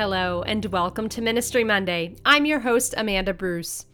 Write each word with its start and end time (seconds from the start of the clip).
Hello, 0.00 0.40
and 0.40 0.64
welcome 0.64 1.10
to 1.10 1.20
Ministry 1.20 1.62
Monday. 1.62 2.16
I'm 2.24 2.46
your 2.46 2.60
host, 2.60 2.94
Amanda 2.96 3.34
Bruce. 3.34 3.84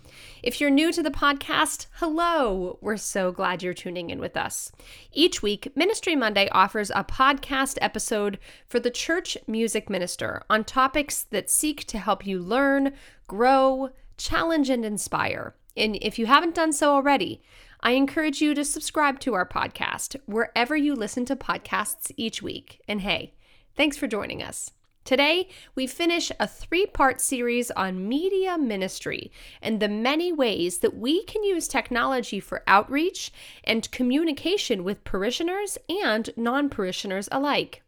If 0.40 0.60
you're 0.60 0.70
new 0.70 0.92
to 0.92 1.02
the 1.02 1.10
podcast, 1.10 1.88
hello! 1.94 2.78
We're 2.80 2.96
so 2.96 3.32
glad 3.32 3.60
you're 3.60 3.74
tuning 3.74 4.10
in 4.10 4.20
with 4.20 4.36
us. 4.36 4.70
Each 5.10 5.42
week, 5.42 5.72
Ministry 5.74 6.14
Monday 6.14 6.48
offers 6.52 6.90
a 6.90 7.02
podcast 7.02 7.76
episode 7.80 8.38
for 8.68 8.78
the 8.78 8.88
church 8.88 9.36
music 9.48 9.90
minister 9.90 10.44
on 10.48 10.62
topics 10.62 11.24
that 11.24 11.50
seek 11.50 11.84
to 11.86 11.98
help 11.98 12.24
you 12.24 12.38
learn, 12.38 12.92
grow, 13.26 13.91
challenge, 14.16 14.70
and 14.70 14.84
inspire. 14.84 15.56
And 15.76 15.98
if 16.00 16.20
you 16.20 16.26
haven't 16.26 16.54
done 16.54 16.72
so 16.72 16.92
already, 16.92 17.42
I 17.80 17.91
encourage 17.91 18.41
you 18.41 18.54
to 18.54 18.64
subscribe 18.64 19.18
to 19.20 19.34
our 19.34 19.48
podcast 19.48 20.14
wherever 20.26 20.76
you 20.76 20.94
listen 20.94 21.24
to 21.24 21.34
podcasts 21.34 22.12
each 22.16 22.42
week. 22.42 22.80
And 22.86 23.00
hey, 23.00 23.34
thanks 23.74 23.96
for 23.96 24.06
joining 24.06 24.41
us. 24.41 24.70
Today, 25.06 25.48
we 25.76 25.86
finish 25.86 26.32
a 26.40 26.48
three 26.48 26.84
part 26.84 27.20
series 27.20 27.70
on 27.70 28.08
media 28.08 28.58
ministry 28.58 29.30
and 29.62 29.78
the 29.78 29.88
many 29.88 30.32
ways 30.32 30.78
that 30.78 30.96
we 30.96 31.22
can 31.22 31.44
use 31.44 31.68
technology 31.68 32.40
for 32.40 32.64
outreach 32.66 33.32
and 33.62 33.88
communication 33.92 34.82
with 34.82 35.04
parishioners 35.04 35.78
and 35.88 36.30
non 36.36 36.68
parishioners 36.68 37.28
alike. 37.30 37.84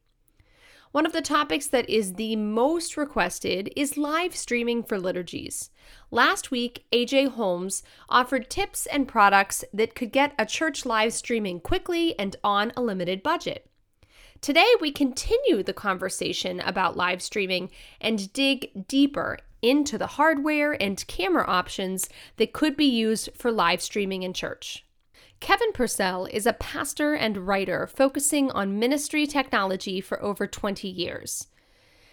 One 0.93 1.05
of 1.05 1.13
the 1.13 1.21
topics 1.21 1.67
that 1.67 1.91
is 1.91 2.15
the 2.15 2.37
most 2.37 2.97
requested 2.97 3.73
is 3.75 3.99
live 3.99 4.37
streaming 4.37 4.85
for 4.85 5.01
liturgies. 5.01 5.71
Last 6.13 6.53
week, 6.53 6.85
AJ 6.93 7.33
Holmes 7.33 7.83
offered 8.09 8.49
tips 8.49 8.87
and 8.87 9.09
products 9.09 9.65
that 9.75 9.97
could 9.97 10.13
get 10.13 10.35
a 10.39 10.47
church 10.47 10.87
live 10.87 11.13
streaming 11.13 11.59
quickly 11.59 12.17
and 12.17 12.37
on 12.45 12.73
a 12.77 12.81
limited 12.81 13.25
budget. 13.25 13.68
Today, 14.41 14.73
we 14.81 14.93
continue 14.93 15.65
the 15.65 15.73
conversation 15.73 16.61
about 16.61 16.97
live 16.97 17.21
streaming 17.21 17.71
and 18.01 18.33
dig 18.33 18.87
deeper 18.87 19.39
into 19.63 19.99
the 19.99 20.07
hardware 20.07 20.81
and 20.81 21.05
camera 21.09 21.45
options 21.47 22.09
that 22.37 22.53
could 22.53 22.77
be 22.77 22.85
used 22.85 23.31
for 23.35 23.51
live 23.51 23.83
streaming 23.83 24.23
in 24.23 24.33
church. 24.33 24.85
Kevin 25.41 25.73
Purcell 25.73 26.27
is 26.27 26.47
a 26.47 26.53
pastor 26.53 27.15
and 27.15 27.49
writer 27.49 27.89
focusing 27.89 28.53
on 28.53 28.79
ministry 28.79 29.27
technology 29.27 30.01
for 30.01 30.23
over 30.23 30.47
20 30.47 30.87
years. 30.87 31.49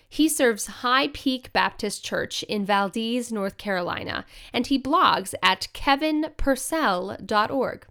He 0.09 0.27
serves 0.27 0.65
High 0.67 1.09
Peak 1.09 1.53
Baptist 1.53 2.03
Church 2.03 2.41
in 2.43 2.65
Valdese, 2.65 3.31
North 3.31 3.57
Carolina, 3.57 4.25
and 4.53 4.67
he 4.67 4.79
blogs 4.79 5.33
at 5.43 5.67
kevinpurcell.org. 5.73 7.85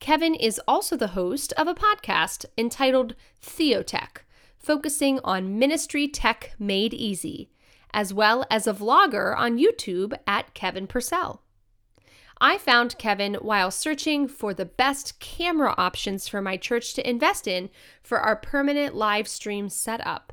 Kevin 0.00 0.34
is 0.34 0.60
also 0.68 0.96
the 0.96 1.08
host 1.08 1.52
of 1.54 1.66
a 1.66 1.74
podcast 1.74 2.44
entitled 2.56 3.14
Theotech, 3.42 4.18
focusing 4.56 5.20
on 5.24 5.58
ministry 5.58 6.06
tech 6.08 6.54
made 6.58 6.94
easy, 6.94 7.50
as 7.92 8.14
well 8.14 8.46
as 8.50 8.66
a 8.66 8.72
vlogger 8.72 9.36
on 9.36 9.58
YouTube 9.58 10.14
at 10.26 10.54
Kevin 10.54 10.86
Purcell. 10.86 11.42
I 12.40 12.58
found 12.58 12.98
Kevin 12.98 13.34
while 13.34 13.70
searching 13.70 14.28
for 14.28 14.54
the 14.54 14.64
best 14.64 15.18
camera 15.18 15.74
options 15.76 16.28
for 16.28 16.40
my 16.40 16.56
church 16.56 16.94
to 16.94 17.08
invest 17.08 17.48
in 17.48 17.68
for 18.02 18.20
our 18.20 18.36
permanent 18.36 18.94
live 18.94 19.26
stream 19.26 19.68
setup. 19.68 20.32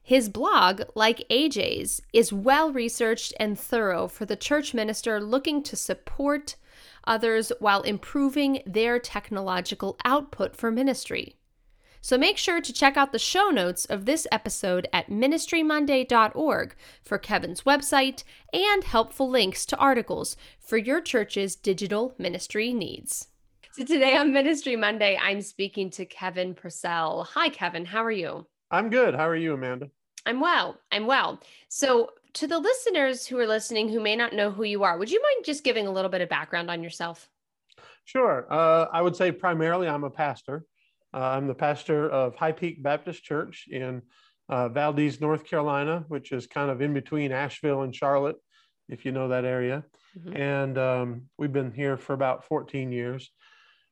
His 0.00 0.28
blog, 0.28 0.82
like 0.94 1.26
AJ's, 1.30 2.00
is 2.12 2.32
well 2.32 2.72
researched 2.72 3.34
and 3.40 3.58
thorough 3.58 4.06
for 4.06 4.24
the 4.24 4.36
church 4.36 4.74
minister 4.74 5.20
looking 5.20 5.62
to 5.64 5.76
support 5.76 6.56
others 7.04 7.52
while 7.58 7.82
improving 7.82 8.62
their 8.66 8.98
technological 8.98 9.96
output 10.04 10.56
for 10.56 10.70
ministry. 10.70 11.36
So 12.00 12.18
make 12.18 12.36
sure 12.36 12.60
to 12.60 12.72
check 12.72 12.96
out 12.96 13.12
the 13.12 13.18
show 13.18 13.50
notes 13.50 13.84
of 13.84 14.06
this 14.06 14.26
episode 14.32 14.88
at 14.92 15.08
ministrymonday.org 15.08 16.74
for 17.02 17.18
Kevin's 17.18 17.62
website 17.62 18.24
and 18.52 18.82
helpful 18.82 19.30
links 19.30 19.64
to 19.66 19.76
articles 19.76 20.36
for 20.58 20.76
your 20.76 21.00
church's 21.00 21.54
digital 21.54 22.14
ministry 22.18 22.72
needs. 22.72 23.28
So 23.70 23.84
today 23.84 24.16
on 24.16 24.32
Ministry 24.32 24.74
Monday, 24.74 25.16
I'm 25.22 25.40
speaking 25.40 25.90
to 25.90 26.04
Kevin 26.04 26.54
Purcell. 26.54 27.24
Hi, 27.34 27.48
Kevin. 27.48 27.84
How 27.84 28.04
are 28.04 28.10
you? 28.10 28.46
I'm 28.70 28.90
good. 28.90 29.14
How 29.14 29.28
are 29.28 29.36
you, 29.36 29.54
Amanda? 29.54 29.88
I'm 30.26 30.40
well. 30.40 30.78
I'm 30.90 31.06
well. 31.06 31.40
So 31.68 32.10
to 32.34 32.46
the 32.46 32.58
listeners 32.58 33.26
who 33.26 33.38
are 33.38 33.46
listening 33.46 33.88
who 33.88 34.00
may 34.00 34.16
not 34.16 34.32
know 34.32 34.50
who 34.50 34.64
you 34.64 34.84
are, 34.84 34.98
would 34.98 35.10
you 35.10 35.22
mind 35.22 35.44
just 35.44 35.64
giving 35.64 35.86
a 35.86 35.92
little 35.92 36.10
bit 36.10 36.20
of 36.20 36.28
background 36.28 36.70
on 36.70 36.82
yourself? 36.82 37.28
Sure. 38.04 38.46
Uh, 38.50 38.86
I 38.92 39.02
would 39.02 39.16
say 39.16 39.32
primarily 39.32 39.88
I'm 39.88 40.04
a 40.04 40.10
pastor. 40.10 40.64
Uh, 41.14 41.20
I'm 41.20 41.46
the 41.46 41.54
pastor 41.54 42.08
of 42.08 42.34
High 42.34 42.52
Peak 42.52 42.82
Baptist 42.82 43.22
Church 43.22 43.66
in 43.70 44.02
uh, 44.48 44.68
Valdese, 44.68 45.20
North 45.20 45.44
Carolina, 45.44 46.04
which 46.08 46.32
is 46.32 46.46
kind 46.46 46.70
of 46.70 46.80
in 46.80 46.94
between 46.94 47.32
Asheville 47.32 47.82
and 47.82 47.94
Charlotte, 47.94 48.36
if 48.88 49.04
you 49.04 49.12
know 49.12 49.28
that 49.28 49.44
area. 49.44 49.84
Mm-hmm. 50.18 50.36
And 50.36 50.78
um, 50.78 51.22
we've 51.38 51.52
been 51.52 51.72
here 51.72 51.96
for 51.96 52.12
about 52.12 52.44
14 52.44 52.92
years. 52.92 53.30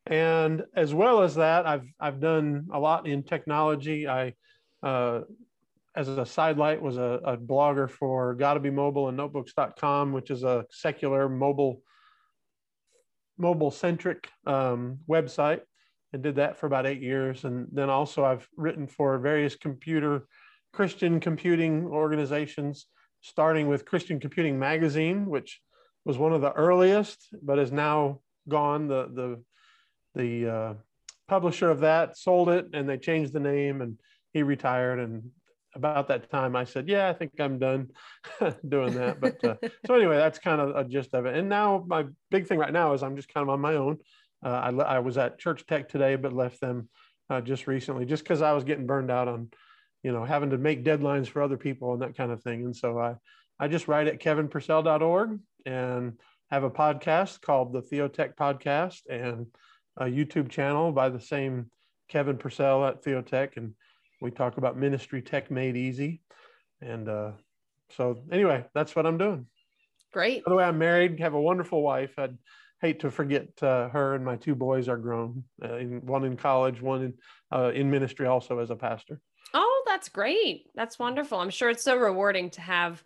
And 0.06 0.64
as 0.74 0.94
well 0.94 1.22
as 1.22 1.34
that, 1.34 1.66
I've 1.66 1.86
I've 2.00 2.20
done 2.20 2.68
a 2.72 2.80
lot 2.80 3.06
in 3.06 3.22
technology. 3.22 4.08
I 4.08 4.34
uh, 4.82 5.20
as 5.96 6.08
a 6.08 6.26
sidelight 6.26 6.80
was 6.80 6.96
a, 6.96 7.20
a 7.24 7.36
blogger 7.36 7.90
for 7.90 8.36
GottaBeMobile 8.36 9.08
and 9.08 9.16
notebooks.com 9.16 10.12
which 10.12 10.30
is 10.30 10.44
a 10.44 10.64
secular 10.70 11.28
mobile 11.28 11.82
mobile 13.38 13.70
centric 13.70 14.28
um, 14.46 14.98
website. 15.08 15.60
And 16.12 16.22
did 16.22 16.36
that 16.36 16.56
for 16.58 16.66
about 16.66 16.86
eight 16.86 17.00
years. 17.00 17.44
And 17.44 17.68
then 17.72 17.88
also 17.90 18.24
i've 18.24 18.48
written 18.56 18.86
for 18.86 19.18
various 19.18 19.56
computer 19.56 20.26
christian 20.72 21.18
computing 21.20 21.86
organizations 21.86 22.86
starting 23.22 23.66
with 23.68 23.84
christian 23.84 24.20
computing 24.20 24.58
magazine 24.58 25.26
which 25.26 25.60
was 26.04 26.16
one 26.16 26.32
of 26.32 26.40
the 26.40 26.52
earliest 26.52 27.28
but 27.42 27.58
is 27.58 27.72
now 27.72 28.20
gone. 28.48 28.88
The 28.88 29.08
the 30.14 30.20
the 30.20 30.50
uh, 30.50 30.74
publisher 31.28 31.70
of 31.70 31.80
that 31.80 32.16
sold 32.16 32.48
it 32.48 32.66
and 32.72 32.88
they 32.88 32.98
changed 32.98 33.32
the 33.32 33.40
name 33.40 33.80
and 33.80 33.98
he 34.32 34.42
retired 34.42 34.98
and 34.98 35.30
about 35.74 36.08
that 36.08 36.30
time, 36.30 36.56
I 36.56 36.64
said, 36.64 36.88
"Yeah, 36.88 37.08
I 37.08 37.12
think 37.12 37.32
I'm 37.38 37.58
done 37.58 37.90
doing 38.68 38.94
that." 38.94 39.20
But 39.20 39.44
uh, 39.44 39.56
so 39.86 39.94
anyway, 39.94 40.16
that's 40.16 40.38
kind 40.38 40.60
of 40.60 40.76
a 40.76 40.84
gist 40.84 41.14
of 41.14 41.26
it. 41.26 41.36
And 41.36 41.48
now 41.48 41.84
my 41.86 42.06
big 42.30 42.46
thing 42.46 42.58
right 42.58 42.72
now 42.72 42.92
is 42.92 43.02
I'm 43.02 43.16
just 43.16 43.32
kind 43.32 43.42
of 43.42 43.50
on 43.50 43.60
my 43.60 43.74
own. 43.74 43.98
Uh, 44.44 44.48
I, 44.48 44.70
I 44.70 44.98
was 45.00 45.18
at 45.18 45.38
Church 45.38 45.66
Tech 45.66 45.88
today, 45.88 46.16
but 46.16 46.32
left 46.32 46.60
them 46.60 46.88
uh, 47.28 47.40
just 47.40 47.66
recently, 47.66 48.04
just 48.04 48.24
because 48.24 48.42
I 48.42 48.52
was 48.52 48.64
getting 48.64 48.86
burned 48.86 49.10
out 49.10 49.28
on, 49.28 49.50
you 50.02 50.12
know, 50.12 50.24
having 50.24 50.50
to 50.50 50.58
make 50.58 50.84
deadlines 50.84 51.28
for 51.28 51.42
other 51.42 51.56
people 51.56 51.92
and 51.92 52.02
that 52.02 52.16
kind 52.16 52.32
of 52.32 52.42
thing. 52.42 52.64
And 52.64 52.74
so 52.74 52.98
I, 52.98 53.14
I 53.58 53.68
just 53.68 53.86
write 53.86 54.08
at 54.08 54.20
kevinpurcell.org 54.20 55.38
and 55.66 56.18
have 56.50 56.64
a 56.64 56.70
podcast 56.70 57.40
called 57.42 57.72
the 57.72 57.82
Theotech 57.82 58.34
Podcast 58.34 59.02
and 59.08 59.46
a 59.96 60.04
YouTube 60.04 60.48
channel 60.48 60.90
by 60.90 61.10
the 61.10 61.20
same 61.20 61.70
Kevin 62.08 62.38
Purcell 62.38 62.84
at 62.86 63.04
Theotech 63.04 63.56
and 63.56 63.74
we 64.20 64.30
talk 64.30 64.58
about 64.58 64.76
ministry 64.76 65.22
tech 65.22 65.50
made 65.50 65.76
easy. 65.76 66.20
And 66.80 67.08
uh, 67.08 67.32
so, 67.96 68.22
anyway, 68.30 68.64
that's 68.74 68.94
what 68.94 69.06
I'm 69.06 69.18
doing. 69.18 69.46
Great. 70.12 70.44
By 70.44 70.50
the 70.50 70.56
way, 70.56 70.64
I'm 70.64 70.78
married, 70.78 71.20
have 71.20 71.34
a 71.34 71.40
wonderful 71.40 71.82
wife, 71.82 72.18
I'd 72.18 72.36
hate 72.80 73.00
to 73.00 73.10
forget 73.10 73.48
uh, 73.62 73.88
her 73.90 74.14
and 74.14 74.24
my 74.24 74.36
two 74.36 74.54
boys 74.54 74.88
are 74.88 74.96
grown, 74.96 75.44
uh, 75.62 75.76
in, 75.76 76.04
one 76.06 76.24
in 76.24 76.36
college, 76.36 76.80
one 76.80 77.02
in, 77.02 77.14
uh, 77.52 77.70
in 77.74 77.90
ministry 77.90 78.26
also 78.26 78.58
as 78.58 78.70
a 78.70 78.76
pastor. 78.76 79.20
Oh, 79.52 79.82
that's 79.86 80.08
great. 80.08 80.66
That's 80.74 80.98
wonderful. 80.98 81.38
I'm 81.38 81.50
sure 81.50 81.70
it's 81.70 81.84
so 81.84 81.96
rewarding 81.96 82.50
to 82.50 82.60
have 82.60 83.02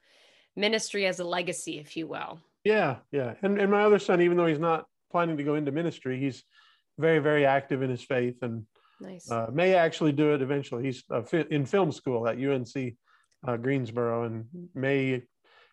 ministry 0.56 1.06
as 1.06 1.18
a 1.18 1.24
legacy, 1.24 1.78
if 1.78 1.96
you 1.96 2.06
will. 2.06 2.38
Yeah, 2.64 2.96
yeah. 3.10 3.34
And, 3.42 3.58
and 3.58 3.70
my 3.70 3.82
other 3.82 3.98
son, 3.98 4.20
even 4.20 4.36
though 4.36 4.46
he's 4.46 4.58
not 4.58 4.86
planning 5.10 5.36
to 5.36 5.44
go 5.44 5.56
into 5.56 5.72
ministry, 5.72 6.20
he's 6.20 6.44
very, 6.98 7.18
very 7.18 7.44
active 7.44 7.82
in 7.82 7.90
his 7.90 8.02
faith 8.02 8.36
and 8.42 8.64
nice. 9.00 9.30
uh, 9.30 9.46
may 9.52 9.74
actually 9.74 10.12
do 10.12 10.34
it 10.34 10.42
eventually. 10.42 10.84
He's 10.84 11.04
uh, 11.10 11.22
in 11.50 11.66
film 11.66 11.92
school 11.92 12.26
at 12.28 12.38
UNC 12.38 12.94
uh, 13.46 13.56
Greensboro 13.56 14.24
and 14.24 14.46
may, 14.74 15.22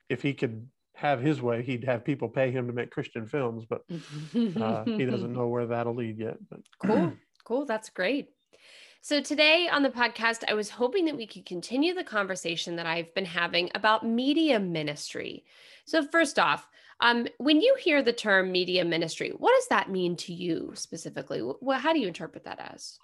if 0.09 0.21
he 0.21 0.33
could 0.33 0.68
have 0.95 1.21
his 1.21 1.41
way, 1.41 1.63
he'd 1.63 1.83
have 1.85 2.06
people 2.06 2.29
pay 2.29 2.51
him 2.51 2.68
to 2.68 2.73
make 2.73 2.91
Christian 2.91 3.27
films, 3.27 3.65
but 3.69 3.81
uh, 3.89 4.83
he 4.85 5.06
doesn't 5.06 5.33
know 5.38 5.47
where 5.47 5.65
that'll 5.65 5.95
lead 5.95 6.18
yet. 6.19 6.38
But 6.50 6.59
cool, 6.85 7.13
cool. 7.44 7.65
That's 7.65 7.89
great. 7.89 8.29
So, 9.03 9.19
today 9.19 9.67
on 9.67 9.81
the 9.81 9.89
podcast, 9.89 10.44
I 10.47 10.53
was 10.53 10.69
hoping 10.69 11.06
that 11.06 11.17
we 11.17 11.25
could 11.25 11.45
continue 11.45 11.95
the 11.95 12.03
conversation 12.03 12.75
that 12.75 12.85
I've 12.85 13.12
been 13.15 13.25
having 13.25 13.71
about 13.74 14.06
media 14.06 14.59
ministry. 14.59 15.44
So, 15.85 16.06
first 16.06 16.38
off, 16.38 16.67
um, 17.00 17.27
when 17.39 17.62
you 17.62 17.75
hear 17.79 18.03
the 18.03 18.13
term 18.13 18.51
media 18.51 18.85
ministry, 18.85 19.33
what 19.35 19.56
does 19.56 19.69
that 19.69 19.89
mean 19.89 20.15
to 20.17 20.33
you 20.33 20.74
specifically? 20.75 21.41
Well, 21.41 21.79
how 21.79 21.94
do 21.94 22.00
you 22.00 22.07
interpret 22.07 22.44
that 22.44 22.59
as? 22.59 23.00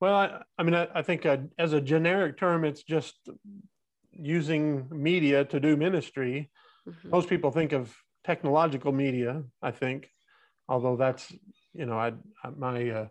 Well, 0.00 0.14
I, 0.14 0.42
I 0.58 0.62
mean, 0.62 0.74
I, 0.74 0.88
I 0.94 1.02
think 1.02 1.24
uh, 1.24 1.38
as 1.58 1.72
a 1.72 1.80
generic 1.80 2.38
term, 2.38 2.64
it's 2.64 2.82
just 2.82 3.14
using 4.12 4.86
media 4.90 5.44
to 5.46 5.60
do 5.60 5.76
ministry. 5.76 6.50
Mm-hmm. 6.88 7.10
Most 7.10 7.28
people 7.28 7.50
think 7.50 7.72
of 7.72 7.94
technological 8.24 8.92
media, 8.92 9.42
I 9.62 9.70
think, 9.70 10.08
although 10.68 10.96
that's, 10.96 11.32
you 11.72 11.86
know, 11.86 11.98
I, 11.98 12.12
my, 12.56 12.90
uh, 12.90 13.06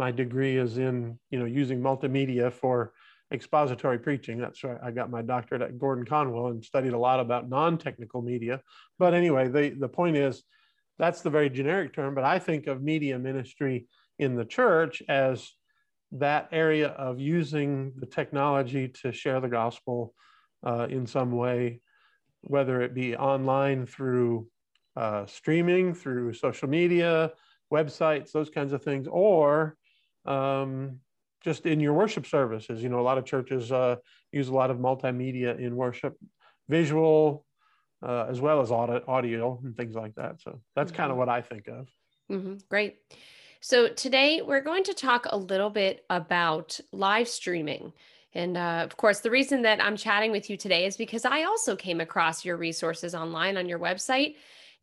my 0.00 0.10
degree 0.10 0.56
is 0.56 0.78
in 0.78 1.18
you 1.30 1.38
know 1.38 1.44
using 1.44 1.78
multimedia 1.80 2.50
for 2.50 2.92
expository 3.32 3.98
preaching. 3.98 4.38
That's 4.38 4.64
right. 4.64 4.78
I 4.82 4.90
got 4.90 5.10
my 5.10 5.22
doctorate 5.22 5.62
at 5.62 5.78
Gordon 5.78 6.06
Conwell 6.06 6.48
and 6.48 6.64
studied 6.64 6.94
a 6.94 6.98
lot 6.98 7.20
about 7.20 7.50
non-technical 7.50 8.22
media. 8.22 8.62
But 8.98 9.12
anyway, 9.12 9.48
the, 9.48 9.70
the 9.78 9.88
point 9.88 10.16
is 10.16 10.42
that's 10.98 11.20
the 11.20 11.30
very 11.30 11.50
generic 11.50 11.94
term, 11.94 12.14
but 12.14 12.24
I 12.24 12.38
think 12.38 12.66
of 12.66 12.82
media 12.82 13.18
ministry 13.18 13.86
in 14.18 14.36
the 14.36 14.44
church 14.44 15.02
as 15.08 15.52
that 16.12 16.48
area 16.52 16.88
of 16.88 17.20
using 17.20 17.92
the 17.96 18.06
technology 18.06 18.88
to 18.88 19.12
share 19.12 19.40
the 19.40 19.48
gospel 19.48 20.14
uh, 20.66 20.86
in 20.90 21.06
some 21.06 21.32
way, 21.32 21.80
whether 22.42 22.80
it 22.82 22.94
be 22.94 23.16
online 23.16 23.86
through 23.86 24.48
uh, 24.96 25.24
streaming, 25.26 25.94
through 25.94 26.32
social 26.32 26.68
media, 26.68 27.32
websites, 27.72 28.32
those 28.32 28.50
kinds 28.50 28.72
of 28.72 28.82
things, 28.82 29.06
or 29.08 29.76
um, 30.26 30.98
just 31.40 31.64
in 31.66 31.80
your 31.80 31.94
worship 31.94 32.26
services. 32.26 32.82
You 32.82 32.88
know, 32.88 33.00
a 33.00 33.02
lot 33.02 33.18
of 33.18 33.24
churches 33.24 33.70
uh, 33.70 33.96
use 34.32 34.48
a 34.48 34.54
lot 34.54 34.70
of 34.70 34.78
multimedia 34.78 35.58
in 35.58 35.76
worship, 35.76 36.16
visual, 36.68 37.46
uh, 38.02 38.26
as 38.28 38.40
well 38.40 38.60
as 38.60 38.70
audio 38.70 39.60
and 39.64 39.76
things 39.76 39.94
like 39.94 40.14
that. 40.16 40.40
So 40.40 40.60
that's 40.74 40.90
mm-hmm. 40.90 40.96
kind 40.96 41.12
of 41.12 41.18
what 41.18 41.28
I 41.28 41.40
think 41.42 41.68
of. 41.68 41.88
Mm-hmm. 42.30 42.54
Great. 42.68 42.98
So 43.62 43.88
today 43.88 44.40
we're 44.40 44.62
going 44.62 44.84
to 44.84 44.94
talk 44.94 45.26
a 45.28 45.36
little 45.36 45.68
bit 45.68 46.06
about 46.08 46.80
live 46.92 47.28
streaming. 47.28 47.92
And 48.32 48.56
uh, 48.56 48.80
of 48.84 48.96
course, 48.96 49.20
the 49.20 49.30
reason 49.30 49.60
that 49.62 49.84
I'm 49.84 49.98
chatting 49.98 50.32
with 50.32 50.48
you 50.48 50.56
today 50.56 50.86
is 50.86 50.96
because 50.96 51.26
I 51.26 51.42
also 51.42 51.76
came 51.76 52.00
across 52.00 52.42
your 52.42 52.56
resources 52.56 53.14
online 53.14 53.58
on 53.58 53.68
your 53.68 53.78
website. 53.78 54.36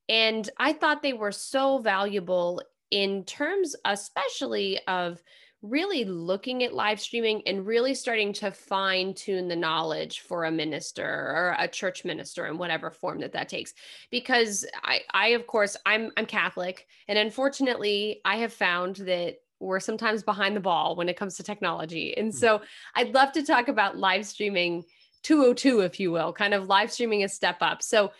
And 0.09 0.47
I 0.59 0.73
thought 0.73 1.01
they 1.01 1.13
were 1.13 1.31
so 1.31 1.79
valuable 1.79 2.61
in 2.91 3.23
terms 3.23 3.75
especially 3.83 4.79
of 4.87 5.23
really 5.61 6.05
looking 6.05 6.63
at 6.63 6.73
live 6.73 6.99
streaming 6.99 7.41
and 7.47 7.65
really 7.65 7.95
starting 7.95 8.31
to 8.31 8.51
fine 8.51 9.13
tune 9.13 9.47
the 9.47 9.55
knowledge 9.55 10.21
for 10.21 10.45
a 10.45 10.51
minister 10.51 11.03
or 11.03 11.55
a 11.57 11.67
church 11.67 12.05
minister 12.05 12.45
in 12.45 12.57
whatever 12.57 12.91
form 12.91 13.19
that 13.21 13.33
that 13.33 13.49
takes. 13.49 13.73
Because 14.11 14.65
i 14.83 14.99
i 15.11 15.29
of 15.29 15.47
course 15.47 15.75
i'm 15.85 16.11
i'm 16.15 16.25
catholic 16.25 16.85
and 17.07 17.17
unfortunately 17.17 18.21
i 18.23 18.37
have 18.37 18.53
found 18.53 18.97
that 18.97 19.37
we're 19.59 19.79
sometimes 19.79 20.21
behind 20.21 20.55
the 20.55 20.61
ball 20.61 20.95
when 20.95 21.09
it 21.09 21.17
comes 21.17 21.37
to 21.37 21.43
technology. 21.43 22.15
And 22.15 22.31
hmm. 22.31 22.37
so 22.37 22.61
i'd 22.95 23.13
love 23.13 23.31
to 23.33 23.43
talk 23.43 23.67
about 23.67 23.97
live 23.97 24.25
streaming 24.25 24.83
202 25.23 25.81
if 25.81 25.99
you 25.99 26.11
will 26.11 26.31
kind 26.33 26.53
of 26.53 26.67
live 26.67 26.91
streaming 26.91 27.23
a 27.23 27.29
step 27.29 27.57
up. 27.61 27.81
So 27.81 28.11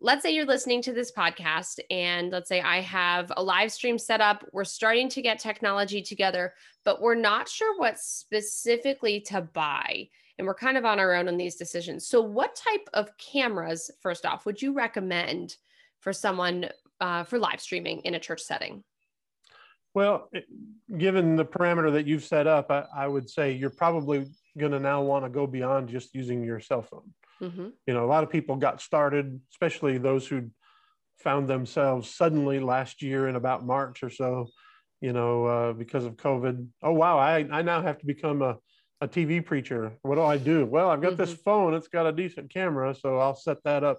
let's 0.00 0.22
say 0.22 0.30
you're 0.30 0.44
listening 0.44 0.82
to 0.82 0.92
this 0.92 1.10
podcast 1.10 1.78
and 1.90 2.30
let's 2.30 2.48
say 2.48 2.60
I 2.60 2.80
have 2.80 3.32
a 3.36 3.42
live 3.42 3.72
stream 3.72 3.98
set 3.98 4.20
up. 4.20 4.44
We're 4.52 4.64
starting 4.64 5.08
to 5.10 5.22
get 5.22 5.38
technology 5.38 6.02
together, 6.02 6.54
but 6.84 7.00
we're 7.00 7.14
not 7.14 7.48
sure 7.48 7.78
what 7.78 7.98
specifically 7.98 9.20
to 9.22 9.40
buy. 9.40 10.08
And 10.38 10.46
we're 10.46 10.54
kind 10.54 10.76
of 10.76 10.84
on 10.84 11.00
our 11.00 11.14
own 11.14 11.28
on 11.28 11.38
these 11.38 11.56
decisions. 11.56 12.06
So, 12.06 12.20
what 12.20 12.54
type 12.54 12.86
of 12.92 13.16
cameras, 13.16 13.90
first 14.00 14.26
off, 14.26 14.44
would 14.44 14.60
you 14.60 14.74
recommend 14.74 15.56
for 16.00 16.12
someone 16.12 16.68
uh, 17.00 17.24
for 17.24 17.38
live 17.38 17.60
streaming 17.60 18.00
in 18.00 18.14
a 18.14 18.20
church 18.20 18.42
setting? 18.42 18.84
Well, 19.94 20.28
given 20.98 21.36
the 21.36 21.44
parameter 21.46 21.90
that 21.92 22.06
you've 22.06 22.24
set 22.24 22.46
up, 22.46 22.70
I, 22.70 22.84
I 22.94 23.08
would 23.08 23.30
say 23.30 23.52
you're 23.52 23.70
probably 23.70 24.26
going 24.58 24.72
to 24.72 24.80
now 24.80 25.02
want 25.02 25.24
to 25.24 25.28
go 25.28 25.46
beyond 25.46 25.88
just 25.88 26.14
using 26.14 26.42
your 26.44 26.60
cell 26.60 26.82
phone. 26.82 27.12
Mm-hmm. 27.42 27.68
You 27.86 27.94
know, 27.94 28.04
a 28.04 28.08
lot 28.08 28.24
of 28.24 28.30
people 28.30 28.56
got 28.56 28.80
started, 28.80 29.40
especially 29.52 29.98
those 29.98 30.26
who 30.26 30.50
found 31.18 31.48
themselves 31.48 32.14
suddenly 32.14 32.60
last 32.60 33.02
year 33.02 33.28
in 33.28 33.36
about 33.36 33.64
March 33.64 34.02
or 34.02 34.10
so, 34.10 34.48
you 35.00 35.12
know, 35.12 35.44
uh, 35.46 35.72
because 35.72 36.04
of 36.04 36.16
COVID. 36.16 36.66
Oh, 36.82 36.92
wow, 36.92 37.18
I, 37.18 37.46
I 37.50 37.62
now 37.62 37.82
have 37.82 37.98
to 37.98 38.06
become 38.06 38.42
a, 38.42 38.56
a 39.00 39.08
TV 39.08 39.44
preacher. 39.44 39.92
What 40.02 40.16
do 40.16 40.22
I 40.22 40.38
do? 40.38 40.64
Well, 40.64 40.90
I've 40.90 41.02
got 41.02 41.12
mm-hmm. 41.12 41.22
this 41.22 41.34
phone, 41.34 41.74
it's 41.74 41.88
got 41.88 42.06
a 42.06 42.12
decent 42.12 42.52
camera, 42.52 42.94
so 42.94 43.18
I'll 43.18 43.34
set 43.34 43.58
that 43.64 43.84
up. 43.84 43.98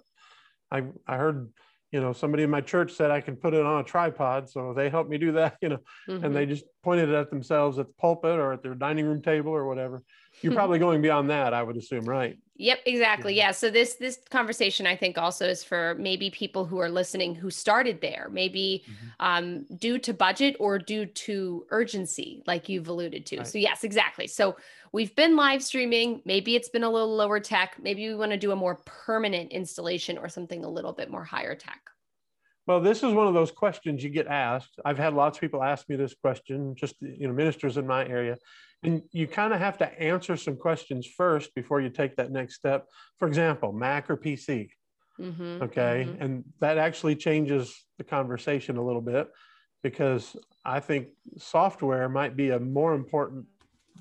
I, 0.70 0.84
I 1.06 1.16
heard, 1.16 1.48
you 1.92 2.00
know, 2.00 2.12
somebody 2.12 2.42
in 2.42 2.50
my 2.50 2.60
church 2.60 2.92
said 2.92 3.10
I 3.10 3.20
can 3.20 3.36
put 3.36 3.54
it 3.54 3.64
on 3.64 3.80
a 3.80 3.84
tripod. 3.84 4.50
So 4.50 4.74
they 4.74 4.90
helped 4.90 5.10
me 5.10 5.18
do 5.18 5.32
that, 5.32 5.56
you 5.62 5.70
know, 5.70 5.78
mm-hmm. 6.08 6.24
and 6.24 6.34
they 6.34 6.46
just 6.46 6.64
pointed 6.82 7.08
it 7.08 7.14
at 7.14 7.30
themselves 7.30 7.78
at 7.78 7.86
the 7.86 7.94
pulpit 7.94 8.38
or 8.38 8.52
at 8.52 8.62
their 8.62 8.74
dining 8.74 9.06
room 9.06 9.22
table 9.22 9.52
or 9.52 9.66
whatever. 9.66 10.02
You're 10.42 10.54
probably 10.54 10.78
going 10.78 11.02
beyond 11.02 11.30
that, 11.30 11.54
I 11.54 11.62
would 11.62 11.76
assume, 11.76 12.04
right? 12.04 12.38
Yep, 12.56 12.80
exactly. 12.86 13.34
Yeah. 13.34 13.52
So 13.52 13.70
this 13.70 13.94
this 13.94 14.18
conversation 14.30 14.84
I 14.84 14.96
think 14.96 15.16
also 15.16 15.46
is 15.46 15.62
for 15.62 15.94
maybe 15.96 16.28
people 16.30 16.64
who 16.64 16.78
are 16.78 16.90
listening 16.90 17.36
who 17.36 17.50
started 17.50 18.00
there, 18.00 18.28
maybe 18.32 18.84
mm-hmm. 18.84 19.06
um, 19.20 19.66
due 19.76 19.98
to 20.00 20.12
budget 20.12 20.56
or 20.58 20.76
due 20.78 21.06
to 21.06 21.66
urgency, 21.70 22.42
like 22.48 22.68
you've 22.68 22.88
alluded 22.88 23.26
to. 23.26 23.38
Right. 23.38 23.46
So 23.46 23.58
yes, 23.58 23.84
exactly. 23.84 24.26
So 24.26 24.56
we've 24.92 25.14
been 25.14 25.36
live 25.36 25.62
streaming. 25.62 26.20
Maybe 26.24 26.56
it's 26.56 26.68
been 26.68 26.82
a 26.82 26.90
little 26.90 27.14
lower 27.14 27.38
tech. 27.38 27.76
Maybe 27.80 28.08
we 28.08 28.16
want 28.16 28.32
to 28.32 28.38
do 28.38 28.50
a 28.50 28.56
more 28.56 28.80
permanent 28.84 29.52
installation 29.52 30.18
or 30.18 30.28
something 30.28 30.64
a 30.64 30.68
little 30.68 30.92
bit 30.92 31.12
more 31.12 31.24
higher 31.24 31.54
tech. 31.54 31.80
Well, 32.66 32.80
this 32.80 32.98
is 32.98 33.14
one 33.14 33.28
of 33.28 33.34
those 33.34 33.52
questions 33.52 34.02
you 34.02 34.10
get 34.10 34.26
asked. 34.26 34.78
I've 34.84 34.98
had 34.98 35.14
lots 35.14 35.38
of 35.38 35.40
people 35.40 35.62
ask 35.62 35.88
me 35.88 35.96
this 35.96 36.14
question, 36.14 36.74
just 36.76 36.96
you 37.00 37.28
know, 37.28 37.32
ministers 37.32 37.78
in 37.78 37.86
my 37.86 38.06
area 38.06 38.36
and 38.82 39.02
you 39.10 39.26
kind 39.26 39.52
of 39.52 39.58
have 39.58 39.78
to 39.78 40.00
answer 40.00 40.36
some 40.36 40.56
questions 40.56 41.06
first 41.06 41.54
before 41.54 41.80
you 41.80 41.90
take 41.90 42.16
that 42.16 42.30
next 42.30 42.54
step. 42.54 42.86
For 43.18 43.26
example, 43.26 43.72
Mac 43.72 44.08
or 44.08 44.16
PC. 44.16 44.70
Mm-hmm, 45.20 45.62
okay. 45.62 46.06
Mm-hmm. 46.08 46.22
And 46.22 46.44
that 46.60 46.78
actually 46.78 47.16
changes 47.16 47.84
the 47.98 48.04
conversation 48.04 48.76
a 48.76 48.84
little 48.84 49.00
bit 49.00 49.28
because 49.82 50.36
I 50.64 50.78
think 50.80 51.08
software 51.38 52.08
might 52.08 52.36
be 52.36 52.50
a 52.50 52.60
more 52.60 52.94
important 52.94 53.46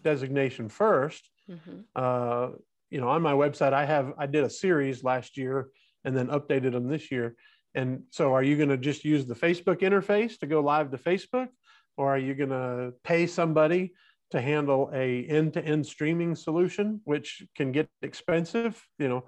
designation 0.03 0.69
1st 0.69 1.21
mm-hmm. 1.49 1.79
uh, 1.95 2.49
you 2.89 3.01
know, 3.01 3.09
on 3.09 3.21
my 3.21 3.33
website, 3.33 3.73
I 3.73 3.85
have, 3.85 4.13
I 4.17 4.27
did 4.27 4.43
a 4.43 4.49
series 4.49 5.03
last 5.03 5.37
year 5.37 5.69
and 6.05 6.15
then 6.15 6.27
updated 6.27 6.71
them 6.71 6.87
this 6.87 7.11
year. 7.11 7.35
And 7.75 8.03
so 8.11 8.33
are 8.33 8.43
you 8.43 8.55
going 8.55 8.69
to 8.69 8.77
just 8.77 9.03
use 9.03 9.25
the 9.25 9.35
Facebook 9.35 9.81
interface 9.81 10.39
to 10.39 10.47
go 10.47 10.61
live 10.61 10.91
to 10.91 10.97
Facebook? 10.97 11.49
Or 11.97 12.15
are 12.15 12.17
you 12.17 12.33
going 12.33 12.51
to 12.51 12.93
pay 13.03 13.27
somebody 13.27 13.93
to 14.31 14.41
handle 14.41 14.89
a 14.93 15.23
end-to-end 15.25 15.85
streaming 15.85 16.35
solution, 16.35 17.01
which 17.05 17.43
can 17.55 17.71
get 17.71 17.87
expensive, 18.01 18.81
you 18.99 19.07
know, 19.07 19.23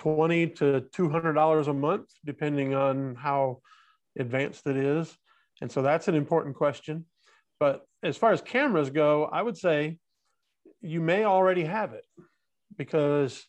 20 0.00 0.46
to 0.48 0.84
$200 0.96 1.66
a 1.66 1.72
month, 1.72 2.08
depending 2.24 2.74
on 2.74 3.16
how 3.16 3.60
advanced 4.18 4.66
it 4.66 4.76
is. 4.76 5.16
And 5.60 5.70
so 5.70 5.82
that's 5.82 6.06
an 6.06 6.14
important 6.14 6.54
question. 6.54 7.04
But 7.58 7.82
as 8.02 8.16
far 8.16 8.32
as 8.32 8.40
cameras 8.40 8.90
go, 8.90 9.24
I 9.24 9.42
would 9.42 9.56
say 9.56 9.98
you 10.80 11.00
may 11.00 11.24
already 11.24 11.64
have 11.64 11.92
it 11.92 12.04
because 12.76 13.44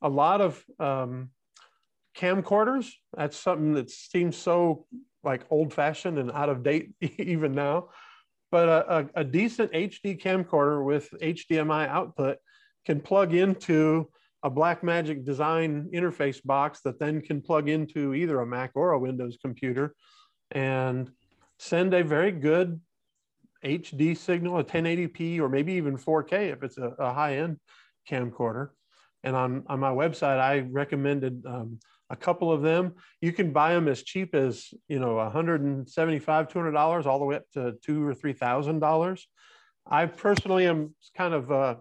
a 0.00 0.08
lot 0.08 0.40
of 0.40 0.64
um, 0.78 1.30
camcorders, 2.16 2.92
that's 3.16 3.36
something 3.36 3.74
that 3.74 3.90
seems 3.90 4.36
so 4.36 4.86
like 5.24 5.42
old 5.50 5.74
fashioned 5.74 6.18
and 6.18 6.30
out 6.30 6.48
of 6.48 6.62
date 6.62 6.92
even 7.00 7.52
now 7.52 7.88
but 8.50 8.68
a, 8.68 9.10
a, 9.14 9.24
decent 9.24 9.72
HD 9.72 10.20
camcorder 10.20 10.84
with 10.84 11.10
HDMI 11.20 11.88
output 11.88 12.38
can 12.86 13.00
plug 13.00 13.34
into 13.34 14.08
a 14.42 14.50
Blackmagic 14.50 15.24
design 15.24 15.88
interface 15.92 16.42
box 16.42 16.80
that 16.82 16.98
then 16.98 17.20
can 17.20 17.42
plug 17.42 17.68
into 17.68 18.14
either 18.14 18.40
a 18.40 18.46
Mac 18.46 18.70
or 18.74 18.92
a 18.92 18.98
Windows 18.98 19.36
computer 19.42 19.94
and 20.52 21.10
send 21.58 21.92
a 21.92 22.04
very 22.04 22.32
good 22.32 22.80
HD 23.64 24.16
signal, 24.16 24.58
a 24.58 24.64
1080p, 24.64 25.40
or 25.40 25.48
maybe 25.48 25.74
even 25.74 25.98
4K 25.98 26.52
if 26.52 26.62
it's 26.62 26.78
a, 26.78 26.94
a 26.98 27.12
high 27.12 27.36
end 27.36 27.58
camcorder. 28.08 28.70
And 29.24 29.34
on, 29.34 29.64
on 29.66 29.80
my 29.80 29.90
website, 29.90 30.38
I 30.38 30.60
recommended 30.60 31.44
um, 31.44 31.80
a 32.10 32.16
couple 32.16 32.52
of 32.52 32.62
them. 32.62 32.94
You 33.20 33.32
can 33.32 33.52
buy 33.52 33.74
them 33.74 33.88
as 33.88 34.02
cheap 34.02 34.34
as, 34.34 34.72
you 34.88 34.98
know, 34.98 35.16
175, 35.16 36.48
$200, 36.48 37.06
all 37.06 37.18
the 37.18 37.24
way 37.24 37.36
up 37.36 37.44
to 37.54 37.74
two 37.82 38.06
or 38.06 38.14
$3,000. 38.14 39.20
I 39.90 40.06
personally 40.06 40.66
am 40.66 40.94
kind 41.16 41.34
of, 41.34 41.50
uh, 41.50 41.76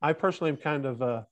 I 0.00 0.12
personally 0.12 0.50
am 0.50 0.56
kind 0.56 0.86
of 0.86 1.02
uh, 1.02 1.22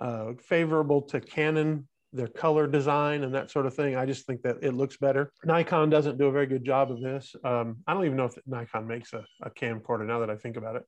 uh, 0.00 0.32
favorable 0.40 1.02
to 1.02 1.20
Canon, 1.20 1.88
their 2.12 2.28
color 2.28 2.66
design 2.66 3.24
and 3.24 3.34
that 3.34 3.50
sort 3.50 3.66
of 3.66 3.74
thing. 3.74 3.96
I 3.96 4.06
just 4.06 4.26
think 4.26 4.42
that 4.42 4.56
it 4.62 4.74
looks 4.74 4.96
better. 4.96 5.32
Nikon 5.44 5.90
doesn't 5.90 6.18
do 6.18 6.26
a 6.26 6.32
very 6.32 6.46
good 6.46 6.64
job 6.64 6.90
of 6.90 7.00
this. 7.00 7.34
Um, 7.44 7.78
I 7.86 7.94
don't 7.94 8.04
even 8.04 8.16
know 8.16 8.26
if 8.26 8.36
Nikon 8.46 8.86
makes 8.86 9.12
a, 9.12 9.24
a 9.42 9.50
camcorder 9.50 10.06
now 10.06 10.20
that 10.20 10.30
I 10.30 10.36
think 10.36 10.56
about 10.56 10.76
it, 10.76 10.84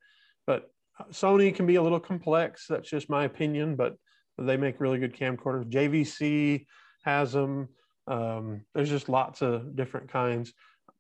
but 0.47 0.71
Sony 1.11 1.55
can 1.55 1.67
be 1.67 1.77
a 1.77 1.83
little 1.83 2.01
complex. 2.01 2.67
That's 2.69 2.89
just 2.89 3.11
my 3.11 3.25
opinion, 3.25 3.75
but 3.75 3.97
they 4.39 4.57
make 4.57 4.81
really 4.81 4.99
good 4.99 5.15
camcorders. 5.15 5.71
JVC 5.71 6.67
has 7.05 7.33
them. 7.33 7.69
Um, 8.07 8.63
there's 8.75 8.91
just 8.91 9.09
lots 9.09 9.43
of 9.43 9.77
different 9.77 10.11
kinds. 10.11 10.53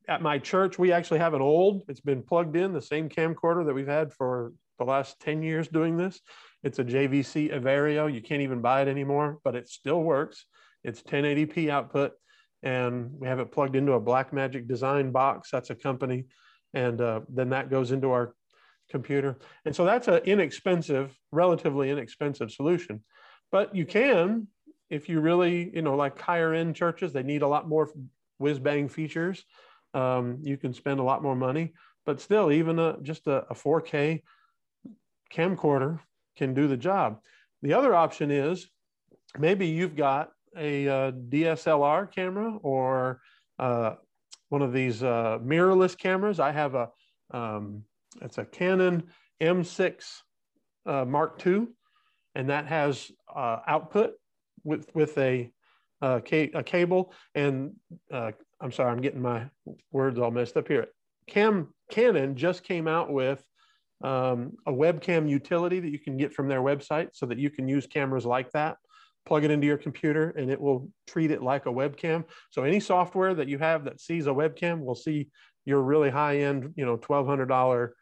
At 0.09 0.23
my 0.23 0.39
church, 0.39 0.79
we 0.79 0.93
actually 0.93 1.19
have 1.19 1.35
an 1.35 1.43
old, 1.43 1.83
it's 1.89 2.01
been 2.01 2.23
plugged 2.23 2.57
in, 2.57 2.73
the 2.73 2.83
same 2.83 3.09
camcorder 3.09 3.65
that 3.67 3.75
we've 3.75 3.87
had 3.87 4.13
for 4.13 4.53
the 4.79 4.85
last 4.85 5.21
10 5.21 5.43
years 5.43 5.69
doing 5.69 5.97
this. 5.97 6.21
It's 6.63 6.79
a 6.79 6.85
JVC 6.85 7.53
Everio. 7.53 8.13
You 8.13 8.21
can't 8.21 8.43
even 8.43 8.61
buy 8.61 8.83
it 8.83 8.89
anymore, 8.89 9.39
but 9.45 9.55
it 9.55 9.69
still 9.69 10.03
works. 10.03 10.47
It's 10.83 11.03
1080p 11.03 11.71
output, 11.71 12.13
and 12.63 13.11
we 13.19 13.29
have 13.29 13.39
it 13.39 13.53
plugged 13.53 13.77
into 13.77 13.93
a 13.93 14.01
Blackmagic 14.01 14.69
design 14.69 15.11
box. 15.11 15.51
That's 15.51 15.71
a 15.71 15.75
company. 15.75 16.27
And 16.75 17.01
uh, 17.01 17.21
then 17.29 17.51
that 17.51 17.71
goes 17.71 17.93
into 17.93 18.11
our 18.11 18.35
computer. 18.91 19.39
And 19.65 19.75
so 19.75 19.85
that's 19.85 20.09
an 20.09 20.21
inexpensive, 20.25 21.17
relatively 21.33 21.91
inexpensive 21.91 22.51
solution. 22.51 23.03
But 23.51 23.75
you 23.75 23.87
can, 23.87 24.49
if 24.91 25.09
you 25.09 25.21
really, 25.21 25.71
you 25.75 25.83
know, 25.83 25.97
like 25.97 26.19
higher 26.19 26.55
end 26.55 26.77
churches, 26.77 27.13
they 27.13 27.23
need 27.23 27.43
a 27.43 27.49
lot 27.49 27.69
more 27.69 27.91
whiz 28.39 28.59
bang 28.59 28.89
features. 28.89 29.45
Um, 29.95 30.39
you 30.43 30.57
can 30.57 30.75
spend 30.75 31.01
a 31.01 31.05
lot 31.05 31.23
more 31.23 31.37
money, 31.37 31.73
but 32.05 32.21
still, 32.21 32.51
even 32.51 32.79
a, 32.79 32.97
just 33.03 33.27
a, 33.27 33.45
a 33.49 33.55
4K 33.55 34.23
camcorder 35.33 36.01
can 36.37 36.53
do 36.55 36.67
the 36.69 36.77
job. 36.77 37.21
The 37.63 37.75
other 37.75 37.95
option 37.95 38.31
is 38.31 38.69
maybe 39.39 39.67
you've 39.67 39.97
got 39.97 40.31
a, 40.57 40.87
a 40.87 40.93
uh, 40.93 41.13
DSLR 41.13 42.13
camera 42.13 42.57
or 42.63 43.21
uh, 43.59 43.95
one 44.49 44.63
of 44.63 44.73
these 44.73 45.03
uh, 45.03 45.39
mirrorless 45.43 45.97
cameras. 45.97 46.41
I 46.41 46.53
have 46.53 46.75
a 46.75 46.91
um, 47.31 47.85
it's 48.23 48.39
a 48.39 48.45
Canon 48.45 49.05
M6 49.41 50.05
uh, 50.87 51.05
Mark 51.05 51.45
II, 51.47 51.67
and 52.35 52.51
that 52.51 52.67
has 52.67 53.11
uh, 53.35 53.59
output 53.67 54.13
with 54.65 54.91
with 54.95 55.17
a 55.19 55.51
uh, 56.03 56.21
ca- 56.21 56.51
a 56.55 56.63
cable. 56.63 57.13
And 57.35 57.75
uh, 58.13 58.33
I'm 58.61 58.73
sorry, 58.73 58.91
I'm 58.91 59.01
getting 59.01 59.23
my 59.23 59.49
words 59.93 60.19
all 60.19 60.31
messed 60.31 60.57
up 60.57 60.69
here. 60.69 60.89
Cam 61.27 61.73
Canon 61.91 62.37
just 62.37 62.65
came 62.65 62.87
out 62.87 63.11
with 63.11 63.45
um, 64.03 64.53
a 64.67 64.73
webcam 64.73 65.29
utility 65.29 65.81
that 65.81 65.91
you 65.91 65.99
can 65.99 66.17
get 66.17 66.35
from 66.35 66.49
their 66.49 66.61
website, 66.61 67.09
so 67.13 67.27
that 67.27 67.39
you 67.39 67.51
can 67.51 67.69
use 67.69 67.87
cameras 67.87 68.27
like 68.27 68.51
that. 68.53 68.77
Plug 69.25 69.45
it 69.45 69.51
into 69.51 69.67
your 69.67 69.79
computer, 69.79 70.31
and 70.37 70.51
it 70.51 70.61
will 70.61 70.91
treat 71.07 71.31
it 71.31 71.43
like 71.43 71.65
a 71.65 71.71
webcam. 71.71 72.25
So 72.51 72.65
any 72.65 72.81
software 72.81 73.35
that 73.35 73.49
you 73.49 73.59
have 73.59 73.85
that 73.85 74.01
sees 74.01 74.27
a 74.27 74.31
webcam 74.31 74.81
will 74.81 74.95
see 74.95 75.31
your 75.65 75.81
really 75.81 76.11
high 76.11 76.39
end, 76.41 76.75
you 76.77 76.85
know, 76.85 76.97
twelve 76.97 77.27
hundred 77.27 77.47
dollar 77.47 77.95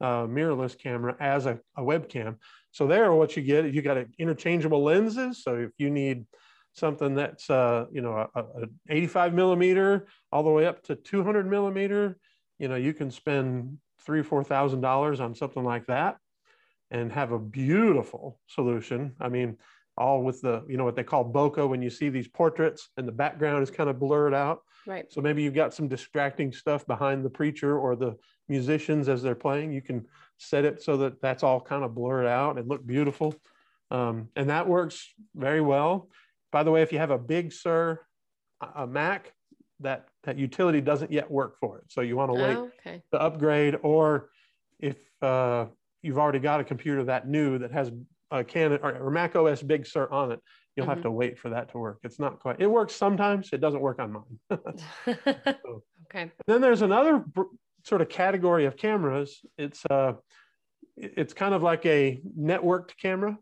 uh, 0.00 0.26
mirrorless 0.26 0.78
camera 0.78 1.16
as 1.20 1.46
a, 1.46 1.58
a, 1.76 1.82
webcam. 1.82 2.36
So 2.70 2.86
there, 2.86 3.12
what 3.12 3.36
you 3.36 3.42
get, 3.42 3.72
you 3.72 3.82
got 3.82 3.98
interchangeable 4.18 4.82
lenses. 4.82 5.42
So 5.42 5.56
if 5.56 5.70
you 5.78 5.90
need 5.90 6.26
something 6.72 7.14
that's, 7.14 7.50
uh, 7.50 7.86
you 7.92 8.00
know, 8.00 8.28
a, 8.34 8.40
a, 8.40 8.66
85 8.88 9.34
millimeter 9.34 10.06
all 10.32 10.42
the 10.42 10.50
way 10.50 10.66
up 10.66 10.82
to 10.84 10.94
200 10.94 11.48
millimeter, 11.48 12.16
you 12.58 12.68
know, 12.68 12.76
you 12.76 12.94
can 12.94 13.10
spend 13.10 13.78
three, 14.04 14.22
four 14.22 14.42
thousand 14.44 14.80
dollars 14.80 15.20
on 15.20 15.34
something 15.34 15.64
like 15.64 15.86
that, 15.86 16.16
and 16.90 17.12
have 17.12 17.32
a 17.32 17.38
beautiful 17.38 18.38
solution. 18.46 19.14
I 19.20 19.28
mean, 19.28 19.56
all 19.96 20.22
with 20.22 20.40
the, 20.40 20.64
you 20.68 20.76
know, 20.76 20.84
what 20.84 20.96
they 20.96 21.04
call 21.04 21.30
bokeh 21.30 21.68
when 21.68 21.82
you 21.82 21.90
see 21.90 22.08
these 22.08 22.28
portraits 22.28 22.88
and 22.96 23.06
the 23.06 23.12
background 23.12 23.62
is 23.62 23.70
kind 23.70 23.90
of 23.90 23.98
blurred 23.98 24.34
out. 24.34 24.60
Right. 24.86 25.12
So 25.12 25.20
maybe 25.20 25.42
you've 25.42 25.54
got 25.54 25.74
some 25.74 25.88
distracting 25.88 26.52
stuff 26.52 26.86
behind 26.86 27.24
the 27.24 27.30
preacher 27.30 27.78
or 27.78 27.96
the 27.96 28.16
musicians 28.48 29.08
as 29.08 29.22
they're 29.22 29.34
playing. 29.34 29.72
You 29.72 29.82
can 29.82 30.06
set 30.38 30.64
it 30.64 30.82
so 30.82 30.96
that 30.98 31.20
that's 31.20 31.42
all 31.42 31.60
kind 31.60 31.84
of 31.84 31.94
blurred 31.94 32.26
out 32.26 32.58
and 32.58 32.68
look 32.68 32.86
beautiful. 32.86 33.34
Um, 33.90 34.28
and 34.36 34.48
that 34.50 34.68
works 34.68 35.08
very 35.34 35.60
well. 35.60 36.08
By 36.52 36.62
the 36.62 36.70
way, 36.70 36.82
if 36.82 36.92
you 36.92 36.98
have 36.98 37.10
a 37.10 37.18
Big 37.18 37.52
Sur 37.52 38.00
a 38.74 38.86
Mac, 38.86 39.32
that, 39.80 40.08
that 40.24 40.38
utility 40.38 40.80
doesn't 40.80 41.10
yet 41.10 41.30
work 41.30 41.58
for 41.58 41.78
it. 41.78 41.84
So 41.88 42.02
you 42.02 42.16
want 42.16 42.34
to 42.34 42.40
wait 42.40 42.56
oh, 42.56 42.70
okay. 42.80 43.02
to 43.12 43.20
upgrade, 43.20 43.76
or 43.82 44.30
if 44.78 44.96
uh, 45.22 45.66
you've 46.02 46.18
already 46.18 46.38
got 46.38 46.60
a 46.60 46.64
computer 46.64 47.04
that 47.04 47.28
new 47.28 47.58
that 47.58 47.72
has 47.72 47.90
a 48.30 48.44
Canon 48.44 48.80
or, 48.82 48.96
or 48.96 49.10
Mac 49.10 49.36
OS 49.36 49.62
Big 49.62 49.86
Sur 49.86 50.08
on 50.10 50.32
it, 50.32 50.40
you'll 50.76 50.86
mm-hmm. 50.86 50.94
have 50.94 51.02
to 51.02 51.10
wait 51.10 51.38
for 51.38 51.50
that 51.50 51.70
to 51.72 51.78
work. 51.78 51.98
It's 52.02 52.18
not 52.18 52.38
quite, 52.40 52.60
it 52.60 52.66
works 52.66 52.94
sometimes, 52.94 53.50
it 53.52 53.60
doesn't 53.60 53.80
work 53.80 53.98
on 53.98 54.12
mine. 54.12 54.24
so, 55.24 55.82
okay. 56.06 56.30
Then 56.46 56.60
there's 56.60 56.82
another 56.82 57.18
br- 57.18 57.42
sort 57.84 58.00
of 58.00 58.08
category 58.08 58.66
of 58.66 58.76
cameras. 58.76 59.40
It's, 59.58 59.84
uh, 59.86 60.14
it's 60.96 61.32
kind 61.32 61.54
of 61.54 61.62
like 61.62 61.84
a 61.86 62.20
networked 62.38 62.90
camera 63.00 63.38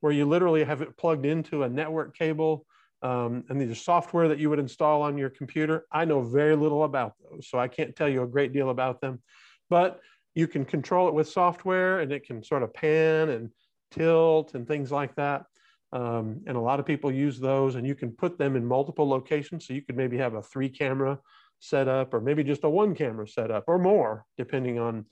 where 0.00 0.12
you 0.12 0.24
literally 0.24 0.64
have 0.64 0.82
it 0.82 0.96
plugged 0.96 1.26
into 1.26 1.62
a 1.62 1.68
network 1.68 2.16
cable. 2.16 2.66
Um, 3.02 3.42
and 3.48 3.60
are 3.68 3.74
software 3.74 4.28
that 4.28 4.38
you 4.38 4.48
would 4.48 4.60
install 4.60 5.02
on 5.02 5.18
your 5.18 5.28
computer. 5.28 5.86
I 5.90 6.04
know 6.04 6.22
very 6.22 6.54
little 6.54 6.84
about 6.84 7.14
those, 7.18 7.48
so 7.48 7.58
I 7.58 7.66
can't 7.66 7.96
tell 7.96 8.08
you 8.08 8.22
a 8.22 8.28
great 8.28 8.52
deal 8.52 8.70
about 8.70 9.00
them. 9.00 9.20
But 9.68 10.00
you 10.34 10.46
can 10.46 10.64
control 10.64 11.08
it 11.08 11.14
with 11.14 11.28
software 11.28 12.00
and 12.00 12.12
it 12.12 12.24
can 12.24 12.42
sort 12.44 12.62
of 12.62 12.72
pan 12.72 13.30
and 13.30 13.50
tilt 13.92 14.54
and 14.54 14.66
things 14.66 14.90
like 14.90 15.14
that. 15.16 15.44
Um, 15.92 16.40
and 16.46 16.56
a 16.56 16.60
lot 16.60 16.80
of 16.80 16.86
people 16.86 17.12
use 17.12 17.38
those 17.38 17.74
and 17.74 17.86
you 17.86 17.94
can 17.94 18.10
put 18.10 18.38
them 18.38 18.56
in 18.56 18.64
multiple 18.64 19.08
locations. 19.08 19.66
So 19.66 19.74
you 19.74 19.82
could 19.82 19.96
maybe 19.96 20.16
have 20.18 20.34
a 20.34 20.42
three 20.42 20.70
camera 20.70 21.18
setup 21.60 22.14
or 22.14 22.20
maybe 22.20 22.42
just 22.42 22.64
a 22.64 22.70
one 22.70 22.94
camera 22.94 23.28
setup 23.28 23.64
or 23.68 23.78
more, 23.78 24.24
depending 24.38 24.78
on 24.78 25.04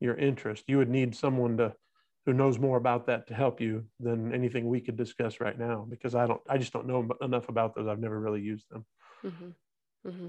your 0.00 0.16
interest. 0.16 0.64
You 0.66 0.78
would 0.78 0.90
need 0.90 1.14
someone 1.14 1.56
to 1.58 1.74
who 2.26 2.32
knows 2.32 2.58
more 2.58 2.78
about 2.78 3.06
that 3.06 3.26
to 3.26 3.34
help 3.34 3.60
you 3.60 3.84
than 4.00 4.32
anything 4.34 4.66
we 4.66 4.80
could 4.80 4.96
discuss 4.96 5.40
right 5.40 5.58
now 5.58 5.86
because 5.88 6.14
I 6.14 6.26
don't 6.26 6.40
I 6.48 6.58
just 6.58 6.72
don't 6.72 6.86
know 6.86 7.08
enough 7.20 7.48
about 7.48 7.74
those. 7.74 7.86
I've 7.86 7.98
never 7.98 8.18
really 8.18 8.40
used 8.40 8.66
them. 8.70 8.84
Mm-hmm. 9.24 10.08
Mm-hmm. 10.08 10.28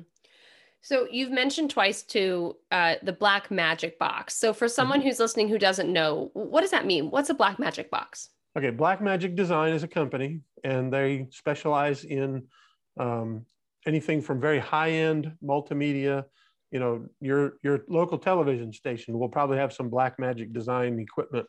So 0.82 1.08
you've 1.10 1.32
mentioned 1.32 1.72
twice 1.72 2.04
to 2.04 2.56
uh, 2.72 2.96
the 3.02 3.14
black 3.14 3.50
magic 3.50 3.98
box. 3.98 4.36
So 4.36 4.54
for 4.54 4.68
someone 4.68 5.00
mm-hmm. 5.00 5.08
who's 5.08 5.20
listening 5.20 5.50
who 5.50 5.58
doesn't 5.58 5.92
know, 5.92 6.30
what 6.34 6.62
does 6.62 6.72
that 6.72 6.86
mean? 6.86 7.10
What's 7.10 7.30
a 7.30 7.34
black 7.34 7.58
magic 7.58 7.90
box? 7.90 8.30
Okay, 8.58 8.72
Blackmagic 8.72 9.36
Design 9.36 9.74
is 9.74 9.84
a 9.84 9.88
company, 9.88 10.40
and 10.64 10.92
they 10.92 11.28
specialize 11.30 12.06
in 12.06 12.44
um, 12.98 13.46
anything 13.86 14.22
from 14.22 14.40
very 14.40 14.60
high-end 14.60 15.34
multimedia. 15.44 16.24
You 16.72 16.80
know, 16.80 17.06
your 17.20 17.58
your 17.64 17.82
local 17.90 18.18
television 18.18 18.72
station 18.72 19.20
will 19.20 19.28
probably 19.28 19.58
have 19.58 19.74
some 19.74 19.92
Blackmagic 19.92 20.54
Design 20.54 21.00
equipment, 21.00 21.48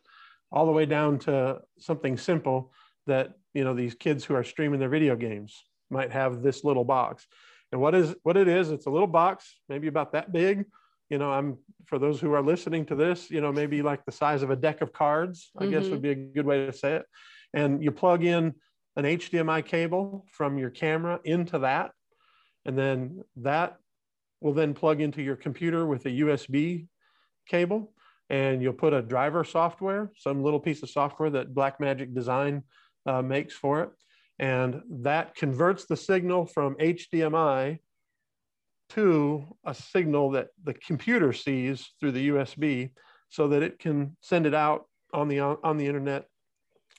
all 0.51 0.65
the 0.65 0.71
way 0.73 0.85
down 0.85 1.17
to 1.19 1.59
something 1.79 2.17
simple 2.17 2.73
that 3.05 3.35
you 3.53 3.63
know 3.63 3.73
these 3.73 3.95
kids 3.95 4.25
who 4.25 4.35
are 4.35 4.43
streaming 4.43 4.79
their 4.79 4.89
video 4.89 5.15
games 5.15 5.63
might 5.89 6.11
have 6.11 6.41
this 6.41 6.65
little 6.65 6.83
box. 6.83 7.25
And 7.71 7.81
what 7.81 7.95
is 7.95 8.15
what 8.23 8.37
it 8.37 8.47
is? 8.47 8.71
It's 8.71 8.85
a 8.85 8.89
little 8.89 9.07
box, 9.07 9.59
maybe 9.67 9.87
about 9.87 10.13
that 10.13 10.31
big, 10.31 10.65
you 11.09 11.17
know, 11.17 11.31
I'm 11.31 11.57
for 11.85 11.99
those 11.99 12.19
who 12.19 12.33
are 12.33 12.41
listening 12.41 12.85
to 12.87 12.95
this, 12.95 13.31
you 13.31 13.39
know, 13.39 13.51
maybe 13.51 13.81
like 13.81 14.05
the 14.05 14.11
size 14.11 14.43
of 14.43 14.49
a 14.49 14.55
deck 14.55 14.81
of 14.81 14.91
cards, 14.91 15.51
I 15.57 15.63
mm-hmm. 15.63 15.71
guess 15.71 15.87
would 15.87 16.01
be 16.01 16.11
a 16.11 16.15
good 16.15 16.45
way 16.45 16.65
to 16.65 16.73
say 16.73 16.95
it. 16.95 17.05
And 17.53 17.81
you 17.81 17.91
plug 17.91 18.23
in 18.23 18.53
an 18.97 19.05
HDMI 19.05 19.65
cable 19.65 20.25
from 20.31 20.57
your 20.57 20.69
camera 20.69 21.19
into 21.23 21.59
that. 21.59 21.91
And 22.65 22.77
then 22.77 23.23
that 23.37 23.77
will 24.41 24.53
then 24.53 24.73
plug 24.73 24.99
into 24.99 25.21
your 25.21 25.37
computer 25.37 25.85
with 25.85 26.05
a 26.05 26.09
USB 26.09 26.87
cable. 27.47 27.93
And 28.29 28.61
you'll 28.61 28.73
put 28.73 28.93
a 28.93 29.01
driver 29.01 29.45
software, 29.45 30.11
some 30.17 30.43
little 30.43 30.59
piece 30.59 30.83
of 30.83 30.89
software 30.89 31.29
that 31.29 31.53
Blackmagic 31.53 32.13
Design 32.13 32.63
uh, 33.05 33.21
makes 33.21 33.53
for 33.53 33.83
it. 33.83 33.89
And 34.39 34.81
that 35.01 35.35
converts 35.35 35.85
the 35.85 35.97
signal 35.97 36.45
from 36.45 36.75
HDMI 36.75 37.79
to 38.89 39.57
a 39.65 39.73
signal 39.73 40.31
that 40.31 40.49
the 40.63 40.73
computer 40.73 41.33
sees 41.33 41.89
through 41.99 42.11
the 42.13 42.29
USB 42.29 42.91
so 43.29 43.47
that 43.49 43.63
it 43.63 43.79
can 43.79 44.15
send 44.21 44.45
it 44.45 44.53
out 44.53 44.85
on 45.13 45.27
the 45.27 45.39
on 45.39 45.77
the 45.77 45.87
internet 45.87 46.25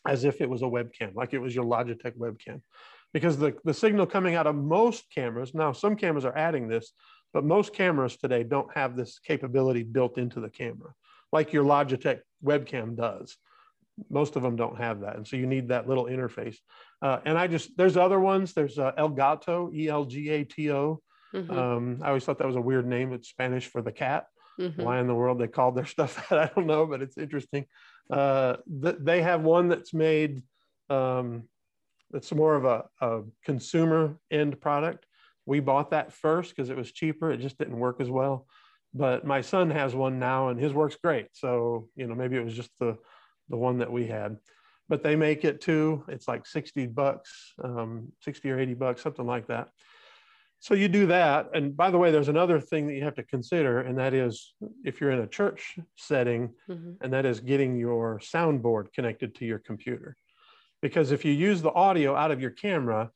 as 0.06 0.24
if 0.24 0.40
it 0.40 0.48
was 0.48 0.62
a 0.62 0.66
webcam, 0.66 1.14
like 1.14 1.34
it 1.34 1.38
was 1.38 1.54
your 1.54 1.64
Logitech 1.64 2.16
webcam. 2.16 2.60
Because 3.12 3.38
the, 3.38 3.54
the 3.64 3.74
signal 3.74 4.06
coming 4.06 4.34
out 4.34 4.46
of 4.46 4.54
most 4.54 5.04
cameras, 5.14 5.54
now 5.54 5.72
some 5.72 5.96
cameras 5.96 6.24
are 6.24 6.36
adding 6.36 6.68
this, 6.68 6.92
But 7.32 7.44
most 7.44 7.74
cameras 7.74 8.16
today 8.16 8.42
don't 8.42 8.72
have 8.74 8.96
this 8.96 9.18
capability 9.18 9.82
built 9.82 10.18
into 10.18 10.40
the 10.40 10.50
camera, 10.50 10.92
like 11.32 11.52
your 11.52 11.64
Logitech 11.64 12.20
webcam 12.44 12.96
does. 12.96 13.36
Most 14.10 14.36
of 14.36 14.42
them 14.42 14.56
don't 14.56 14.78
have 14.78 15.00
that. 15.00 15.16
And 15.16 15.26
so 15.26 15.36
you 15.36 15.46
need 15.46 15.68
that 15.68 15.88
little 15.88 16.04
interface. 16.04 16.56
Uh, 17.02 17.18
and 17.24 17.38
I 17.38 17.46
just, 17.46 17.76
there's 17.76 17.96
other 17.96 18.20
ones. 18.20 18.52
There's 18.52 18.78
uh, 18.78 18.92
Elgato, 18.98 19.74
E 19.74 19.88
L 19.88 20.04
G 20.04 20.28
A 20.30 20.44
T 20.44 20.70
O. 20.70 21.00
Mm-hmm. 21.34 21.58
Um, 21.58 21.98
I 22.02 22.08
always 22.08 22.24
thought 22.24 22.38
that 22.38 22.46
was 22.46 22.56
a 22.56 22.60
weird 22.60 22.86
name. 22.86 23.12
It's 23.12 23.28
Spanish 23.28 23.66
for 23.66 23.82
the 23.82 23.92
cat. 23.92 24.26
Mm-hmm. 24.58 24.82
Why 24.82 24.98
in 24.98 25.06
the 25.06 25.14
world 25.14 25.38
they 25.38 25.48
called 25.48 25.76
their 25.76 25.86
stuff 25.94 26.28
that, 26.28 26.38
I 26.38 26.50
don't 26.54 26.66
know, 26.66 26.86
but 26.86 27.02
it's 27.02 27.18
interesting. 27.18 27.66
Uh, 28.10 28.56
th- 28.82 28.96
they 29.00 29.22
have 29.22 29.42
one 29.42 29.68
that's 29.68 29.92
made, 29.92 30.42
um, 30.90 31.44
that's 32.10 32.32
more 32.32 32.54
of 32.54 32.64
a, 32.64 32.84
a 33.00 33.22
consumer 33.44 34.18
end 34.30 34.60
product. 34.60 35.04
We 35.44 35.60
bought 35.60 35.90
that 35.90 36.12
first 36.12 36.54
because 36.54 36.70
it 36.70 36.76
was 36.76 36.92
cheaper. 36.92 37.30
It 37.30 37.40
just 37.40 37.58
didn't 37.58 37.78
work 37.78 38.00
as 38.00 38.10
well. 38.10 38.46
But 38.94 39.26
my 39.26 39.42
son 39.42 39.70
has 39.70 39.94
one 39.94 40.18
now 40.18 40.48
and 40.48 40.58
his 40.58 40.72
works 40.72 40.96
great. 41.02 41.28
So, 41.32 41.88
you 41.94 42.06
know, 42.06 42.14
maybe 42.14 42.36
it 42.36 42.44
was 42.44 42.54
just 42.54 42.70
the, 42.78 42.96
the 43.48 43.56
one 43.56 43.78
that 43.78 43.90
we 43.90 44.06
had. 44.06 44.36
But 44.88 45.02
they 45.02 45.16
make 45.16 45.44
it 45.44 45.60
too. 45.60 46.04
It's 46.08 46.28
like 46.28 46.46
60 46.46 46.86
bucks, 46.86 47.52
um, 47.62 48.12
60 48.22 48.50
or 48.50 48.58
80 48.58 48.74
bucks, 48.74 49.02
something 49.02 49.26
like 49.26 49.46
that. 49.48 49.68
So 50.60 50.74
you 50.74 50.88
do 50.88 51.06
that. 51.06 51.50
And 51.54 51.76
by 51.76 51.90
the 51.90 51.98
way, 51.98 52.10
there's 52.10 52.28
another 52.28 52.60
thing 52.60 52.86
that 52.88 52.94
you 52.94 53.04
have 53.04 53.14
to 53.16 53.22
consider, 53.22 53.80
and 53.80 53.96
that 53.98 54.12
is 54.12 54.54
if 54.84 55.00
you're 55.00 55.12
in 55.12 55.20
a 55.20 55.26
church 55.26 55.78
setting, 55.96 56.52
mm-hmm. 56.68 56.92
and 57.00 57.12
that 57.12 57.26
is 57.26 57.40
getting 57.40 57.76
your 57.76 58.18
soundboard 58.18 58.92
connected 58.92 59.34
to 59.36 59.44
your 59.44 59.60
computer. 59.60 60.16
Because 60.82 61.12
if 61.12 61.24
you 61.24 61.32
use 61.32 61.62
the 61.62 61.72
audio 61.72 62.16
out 62.16 62.32
of 62.32 62.40
your 62.40 62.50
camera, 62.50 63.10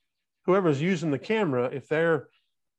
whoever's 0.47 0.81
using 0.81 1.11
the 1.11 1.19
camera, 1.19 1.71
if 1.73 1.89
they're, 1.89 2.29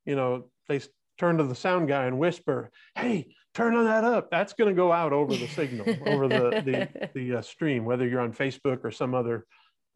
you 0.06 0.16
know, 0.16 0.50
they 0.68 0.80
turn 1.18 1.38
to 1.38 1.44
the 1.44 1.54
sound 1.54 1.88
guy 1.88 2.04
and 2.06 2.18
whisper, 2.18 2.70
"Hey, 2.94 3.34
turn 3.54 3.74
on 3.76 3.84
that 3.84 4.04
up," 4.04 4.30
that's 4.30 4.52
going 4.52 4.68
to 4.68 4.74
go 4.74 4.92
out 4.92 5.12
over 5.12 5.34
the 5.34 5.46
signal, 5.48 5.86
over 6.06 6.28
the 6.28 6.62
the, 6.64 7.10
the 7.14 7.36
uh, 7.38 7.42
stream, 7.42 7.84
whether 7.84 8.06
you're 8.06 8.20
on 8.20 8.32
Facebook 8.32 8.84
or 8.84 8.90
some 8.90 9.14
other 9.14 9.46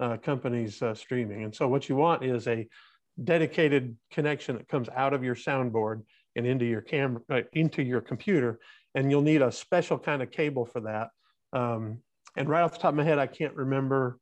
uh, 0.00 0.16
company's 0.16 0.80
uh, 0.82 0.94
streaming. 0.94 1.44
And 1.44 1.54
so, 1.54 1.68
what 1.68 1.88
you 1.88 1.96
want 1.96 2.24
is 2.24 2.46
a 2.46 2.66
dedicated 3.22 3.96
connection 4.10 4.56
that 4.56 4.68
comes 4.68 4.88
out 4.94 5.12
of 5.12 5.24
your 5.24 5.34
soundboard 5.34 6.02
and 6.36 6.46
into 6.46 6.64
your 6.64 6.80
camera, 6.80 7.20
uh, 7.30 7.40
into 7.52 7.82
your 7.82 8.00
computer, 8.00 8.60
and 8.94 9.10
you'll 9.10 9.22
need 9.22 9.42
a 9.42 9.50
special 9.50 9.98
kind 9.98 10.22
of 10.22 10.30
cable 10.30 10.64
for 10.64 10.80
that. 10.80 11.08
Um, 11.52 11.98
and 12.36 12.48
right 12.48 12.62
off 12.62 12.72
the 12.72 12.78
top 12.78 12.90
of 12.90 12.94
my 12.94 13.04
head, 13.04 13.18
I 13.18 13.26
can't 13.26 13.54
remember 13.54 14.18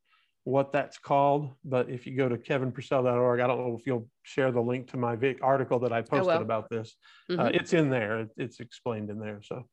what 0.47 0.71
that's 0.71 0.97
called, 0.97 1.51
but 1.65 1.91
if 1.91 2.07
you 2.07 2.17
go 2.17 2.29
to 2.29 2.37
kevinpurcell.org, 2.37 3.41
I 3.41 3.47
don't 3.49 3.67
know 3.67 3.77
if 3.77 3.85
you'll 3.85 4.07
share 4.23 4.53
the 4.53 4.61
link 4.61 4.89
to 4.93 4.97
my 4.97 5.19
article 5.43 5.81
that 5.81 5.93
I 5.93 6.03
posted 6.03 6.37
I 6.37 6.41
about 6.41 6.71
this. 6.71 6.95
Uh, 7.29 7.33
mm-hmm. 7.33 7.41
Uh, 7.41 7.49
it's 7.53 7.73
in 7.73 7.91
there. 7.91 8.29
It's 8.37 8.61
explained 8.61 9.11
in 9.11 9.19
there. 9.19 9.41
So. 9.43 9.67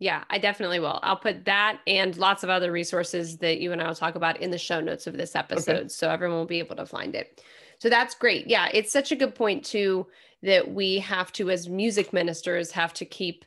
Yeah, 0.00 0.24
I 0.28 0.38
definitely 0.38 0.80
will. 0.80 0.98
I'll 1.04 1.16
put 1.16 1.44
that 1.44 1.78
and 1.86 2.16
lots 2.16 2.42
of 2.42 2.50
other 2.50 2.72
resources 2.72 3.38
that 3.38 3.60
you 3.60 3.70
and 3.70 3.80
I 3.80 3.86
will 3.86 3.94
talk 3.94 4.16
about 4.16 4.40
in 4.40 4.50
the 4.50 4.58
show 4.58 4.80
notes 4.80 5.06
of 5.06 5.16
this 5.16 5.36
episode. 5.36 5.76
Okay. 5.76 5.88
So 5.88 6.10
everyone 6.10 6.38
will 6.38 6.46
be 6.46 6.58
able 6.58 6.74
to 6.74 6.84
find 6.84 7.14
it. 7.14 7.40
So 7.78 7.88
that's 7.88 8.16
great. 8.16 8.48
Yeah, 8.48 8.68
it's 8.74 8.90
such 8.90 9.12
a 9.12 9.16
good 9.16 9.36
point, 9.36 9.64
too, 9.64 10.08
that 10.42 10.68
we 10.68 10.98
have 10.98 11.30
to, 11.34 11.50
as 11.50 11.68
music 11.68 12.12
ministers, 12.12 12.72
have 12.72 12.92
to 12.94 13.04
keep 13.04 13.44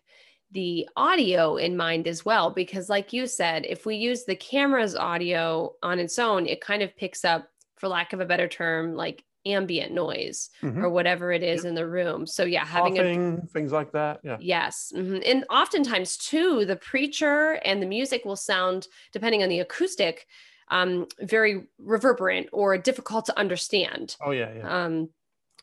the 0.51 0.87
audio 0.95 1.57
in 1.57 1.75
mind 1.75 2.07
as 2.07 2.23
well 2.23 2.49
because 2.49 2.89
like 2.89 3.11
you 3.11 3.27
said 3.27 3.65
if 3.65 3.85
we 3.85 3.95
use 3.95 4.23
the 4.23 4.35
camera's 4.35 4.95
audio 4.95 5.73
on 5.83 5.99
its 5.99 6.17
own 6.17 6.45
it 6.45 6.61
kind 6.61 6.81
of 6.81 6.95
picks 6.95 7.25
up 7.25 7.49
for 7.75 7.89
lack 7.89 8.13
of 8.13 8.21
a 8.21 8.25
better 8.25 8.47
term 8.47 8.95
like 8.95 9.23
ambient 9.45 9.93
noise 9.93 10.49
mm-hmm. 10.61 10.83
or 10.83 10.89
whatever 10.89 11.31
it 11.31 11.41
is 11.43 11.65
in 11.65 11.73
the 11.73 11.87
room. 11.87 12.25
So 12.25 12.43
yeah 12.43 12.65
having 12.65 12.95
Coughing, 12.95 13.41
a, 13.43 13.47
things 13.47 13.71
like 13.71 13.91
that 13.93 14.19
yeah. 14.23 14.37
Yes 14.39 14.91
mm-hmm. 14.95 15.19
and 15.25 15.45
oftentimes 15.49 16.17
too 16.17 16.65
the 16.65 16.75
preacher 16.75 17.53
and 17.63 17.81
the 17.81 17.85
music 17.85 18.25
will 18.25 18.35
sound 18.35 18.87
depending 19.11 19.43
on 19.43 19.49
the 19.49 19.59
acoustic 19.59 20.27
um, 20.69 21.07
very 21.21 21.63
reverberant 21.79 22.49
or 22.51 22.77
difficult 22.77 23.25
to 23.25 23.39
understand. 23.39 24.17
Oh 24.21 24.31
yeah 24.31 24.53
yeah. 24.53 24.85
Um, 24.85 25.09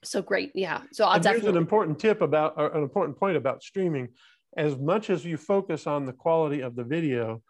so 0.02 0.22
great 0.22 0.52
yeah. 0.54 0.82
So 0.92 1.04
i'll 1.04 1.14
and 1.14 1.22
definitely 1.22 1.46
here's 1.46 1.56
an 1.56 1.62
important 1.62 1.98
tip 1.98 2.20
about 2.22 2.58
an 2.58 2.82
important 2.82 3.18
point 3.18 3.36
about 3.36 3.62
streaming 3.62 4.08
as 4.56 4.76
much 4.76 5.10
as 5.10 5.24
you 5.24 5.36
focus 5.36 5.86
on 5.86 6.06
the 6.06 6.12
quality 6.12 6.60
of 6.60 6.76
the 6.76 6.84
video, 6.84 7.42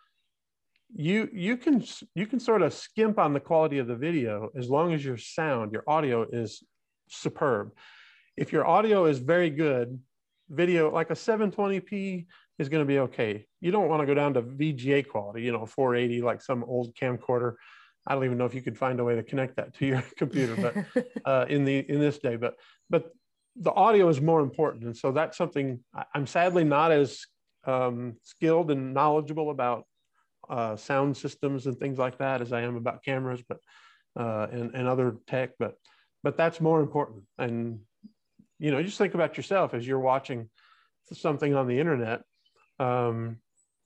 you 0.95 1.29
you 1.33 1.57
can 1.57 1.85
you 2.15 2.27
can 2.27 2.39
sort 2.39 2.63
of 2.63 2.73
skimp 2.73 3.19
on 3.19 3.33
the 3.33 3.41
quality 3.41 3.79
of 3.79 3.87
the 3.87 3.97
video 3.97 4.51
as 4.57 4.69
long 4.69 4.93
as 4.93 5.05
your 5.05 5.17
sound, 5.17 5.73
your 5.73 5.85
audio 5.87 6.27
is 6.31 6.63
superb. 7.09 7.73
If 8.37 8.53
your 8.53 8.67
audio 8.67 9.07
is 9.07 9.19
very 9.19 9.51
good, 9.51 9.99
video 10.49 10.91
like 10.91 11.11
a 11.11 11.15
720p 11.15 12.27
is 12.59 12.69
going 12.69 12.83
to 12.83 12.89
be 12.89 13.01
okay. 13.01 13.47
You 13.61 13.71
don't 13.71 13.89
want 13.89 14.03
to 14.03 14.07
go 14.07 14.15
down 14.15 14.35
to 14.35 14.43
VGA 14.43 15.09
quality, 15.09 15.43
you 15.43 15.53
know, 15.53 15.67
480 15.67 16.23
like 16.23 16.43
some 16.43 16.65
old 16.65 16.95
camcorder. 16.95 17.55
I 18.07 18.15
don't 18.15 18.25
even 18.25 18.39
know 18.39 18.45
if 18.45 18.55
you 18.55 18.63
could 18.63 18.77
find 18.77 19.01
a 19.01 19.05
way 19.05 19.17
to 19.17 19.23
connect 19.23 19.57
that 19.57 19.75
to 19.79 19.87
your 19.87 20.05
computer, 20.17 20.57
but 20.95 21.07
uh, 21.25 21.47
in 21.49 21.65
the 21.65 21.79
in 21.89 21.99
this 21.99 22.19
day, 22.19 22.37
but 22.37 22.55
but 22.91 23.11
the 23.57 23.73
audio 23.73 24.09
is 24.09 24.21
more 24.21 24.41
important. 24.41 24.85
And 24.85 24.97
so 24.97 25.13
that's 25.13 25.37
something 25.37 25.81
I'm 26.15 26.27
sadly 26.27 26.65
not 26.65 26.93
as 26.93 27.25
um, 27.67 28.17
skilled 28.23 28.71
and 28.71 28.95
knowledgeable 28.95 29.51
about 29.51 29.85
uh, 30.49 30.77
sound 30.77 31.17
systems 31.17 31.67
and 31.67 31.79
things 31.79 31.99
like 31.99 32.19
that 32.19 32.43
as 32.43 32.53
I 32.53 32.63
am 32.63 32.77
about 32.77 33.05
cameras, 33.05 33.43
but 33.49 33.59
uh, 34.19 34.47
and, 34.53 34.75
and 34.75 34.87
other 34.87 35.17
tech, 35.27 35.51
but 35.59 35.75
but 36.23 36.37
that's 36.37 36.61
more 36.61 36.81
important. 36.81 37.25
And 37.39 37.81
you 38.59 38.71
know, 38.71 38.83
just 38.83 38.99
think 38.99 39.15
about 39.15 39.37
yourself 39.37 39.75
as 39.75 39.87
you're 39.87 40.01
watching 40.01 40.49
something 41.13 41.55
on 41.55 41.67
the 41.67 41.79
internet. 41.79 42.23
Um, 42.79 43.39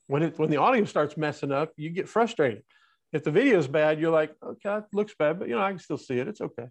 when 0.07 0.23
it 0.23 0.39
when 0.39 0.51
the 0.51 0.59
audio 0.59 0.85
starts 0.85 1.17
messing 1.17 1.53
up, 1.53 1.73
you 1.77 1.91
get 1.91 2.09
frustrated. 2.09 2.63
If 3.13 3.25
the 3.25 3.31
video 3.31 3.59
is 3.59 3.67
bad, 3.67 4.01
you're 4.01 4.13
like, 4.13 4.35
okay, 4.43 4.77
it 4.79 4.85
looks 4.93 5.15
bad, 5.19 5.39
but 5.39 5.49
you 5.49 5.55
know, 5.55 5.63
I 5.63 5.71
can 5.71 5.79
still 5.79 5.99
see 5.99 6.19
it. 6.19 6.29
It's 6.29 6.41
okay. 6.41 6.67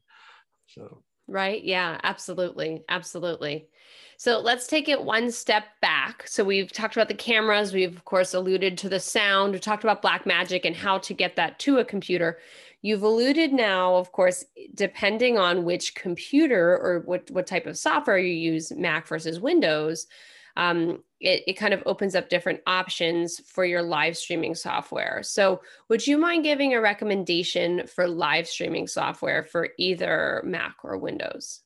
So 0.68 1.04
Right. 1.28 1.62
Yeah, 1.64 2.00
absolutely. 2.04 2.84
Absolutely. 2.88 3.68
So 4.16 4.40
let's 4.40 4.66
take 4.66 4.88
it 4.90 5.04
one 5.04 5.30
step 5.30 5.66
back. 5.82 6.26
So 6.26 6.44
we've 6.44 6.72
talked 6.72 6.96
about 6.96 7.10
the 7.10 7.14
cameras. 7.14 7.74
We've, 7.74 7.96
of 7.96 8.06
course, 8.06 8.34
alluded 8.34 8.78
to 8.80 8.90
the 8.90 9.00
sound. 9.00 9.54
We 9.54 9.60
talked 9.60 9.84
about 9.84 10.02
black 10.02 10.26
magic 10.26 10.66
and 10.66 10.76
how 10.76 10.98
to 11.00 11.14
get 11.14 11.36
that 11.36 11.60
to 11.60 11.78
a 11.80 11.86
computer. 11.86 12.40
You've 12.82 13.04
alluded 13.04 13.52
now, 13.54 13.96
of 13.98 14.12
course, 14.14 14.46
depending 14.74 15.38
on 15.38 15.66
which 15.66 15.96
computer 15.96 16.78
or 16.78 17.02
what, 17.06 17.30
what 17.30 17.46
type 17.46 17.66
of 17.68 17.78
software 17.78 18.18
you 18.18 18.34
use, 18.34 18.72
Mac 18.72 19.08
versus 19.08 19.40
Windows, 19.40 20.08
um, 20.56 21.04
it, 21.20 21.44
it 21.48 21.54
kind 21.54 21.74
of 21.74 21.82
opens 21.86 22.16
up 22.16 22.30
different 22.30 22.62
options 22.68 23.40
for 23.40 23.66
your 23.66 23.82
live 23.82 24.16
streaming 24.18 24.56
software. 24.56 25.22
So, 25.24 25.62
would 25.90 26.06
you 26.06 26.18
mind 26.18 26.44
giving 26.44 26.74
a 26.74 26.82
recommendation 26.82 27.88
for 27.88 28.08
live 28.08 28.48
streaming 28.48 28.88
software 28.88 29.44
for 29.44 29.70
either 29.78 30.42
Mac 30.46 30.76
or 30.84 30.98
Windows? 30.98 31.62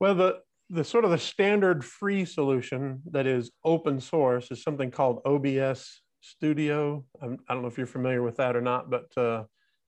Well, 0.00 0.14
the 0.14 0.40
the 0.70 0.84
sort 0.84 1.04
of 1.04 1.10
the 1.10 1.18
standard 1.18 1.82
free 1.84 2.24
solution 2.24 3.00
that 3.10 3.26
is 3.26 3.50
open 3.64 4.00
source 4.00 4.50
is 4.50 4.62
something 4.62 4.90
called 4.90 5.22
OBS 5.24 6.02
Studio. 6.20 7.04
I'm, 7.22 7.38
I 7.48 7.54
do 7.54 7.60
not 7.60 7.62
know 7.62 7.68
if 7.68 7.78
you're 7.78 7.86
familiar 7.86 8.22
with 8.22 8.36
that 8.36 8.54
or 8.54 8.60
not, 8.60 8.90
but 8.90 9.06
uh, 9.16 9.44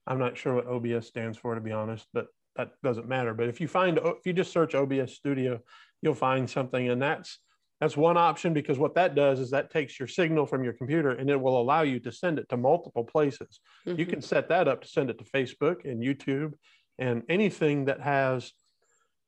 I'm 0.07 0.17
not 0.17 0.37
sure 0.37 0.55
what 0.55 0.67
OBS 0.67 1.05
stands 1.05 1.37
for 1.37 1.53
to 1.53 1.61
be 1.61 1.71
honest. 1.71 2.07
But 2.13 2.27
that 2.55 2.71
doesn't 2.83 3.07
matter. 3.07 3.33
But 3.33 3.47
if 3.47 3.61
you 3.61 3.67
find 3.67 3.99
if 4.03 4.25
you 4.25 4.33
just 4.33 4.51
search 4.51 4.73
OBS 4.73 5.13
Studio, 5.13 5.59
you'll 6.01 6.15
find 6.15 6.49
something, 6.49 6.89
and 6.89 7.01
that's 7.01 7.37
that's 7.81 7.97
one 7.97 8.15
option 8.15 8.53
because 8.53 8.77
what 8.77 8.93
that 8.93 9.15
does 9.15 9.39
is 9.39 9.49
that 9.49 9.71
takes 9.71 9.97
your 9.99 10.07
signal 10.07 10.45
from 10.45 10.63
your 10.63 10.73
computer 10.73 11.09
and 11.11 11.31
it 11.31 11.41
will 11.41 11.59
allow 11.59 11.81
you 11.81 11.99
to 12.01 12.11
send 12.11 12.37
it 12.37 12.47
to 12.49 12.55
multiple 12.55 13.03
places. 13.03 13.59
Mm-hmm. 13.87 13.99
You 13.99 14.05
can 14.05 14.21
set 14.21 14.49
that 14.49 14.67
up 14.67 14.83
to 14.83 14.87
send 14.87 15.09
it 15.09 15.17
to 15.17 15.23
Facebook 15.23 15.83
and 15.83 15.99
YouTube 15.99 16.53
and 16.99 17.23
anything 17.27 17.85
that 17.85 17.99
has 17.99 18.51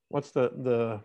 what's 0.09 0.29
the 0.31 0.51
the 0.55 1.01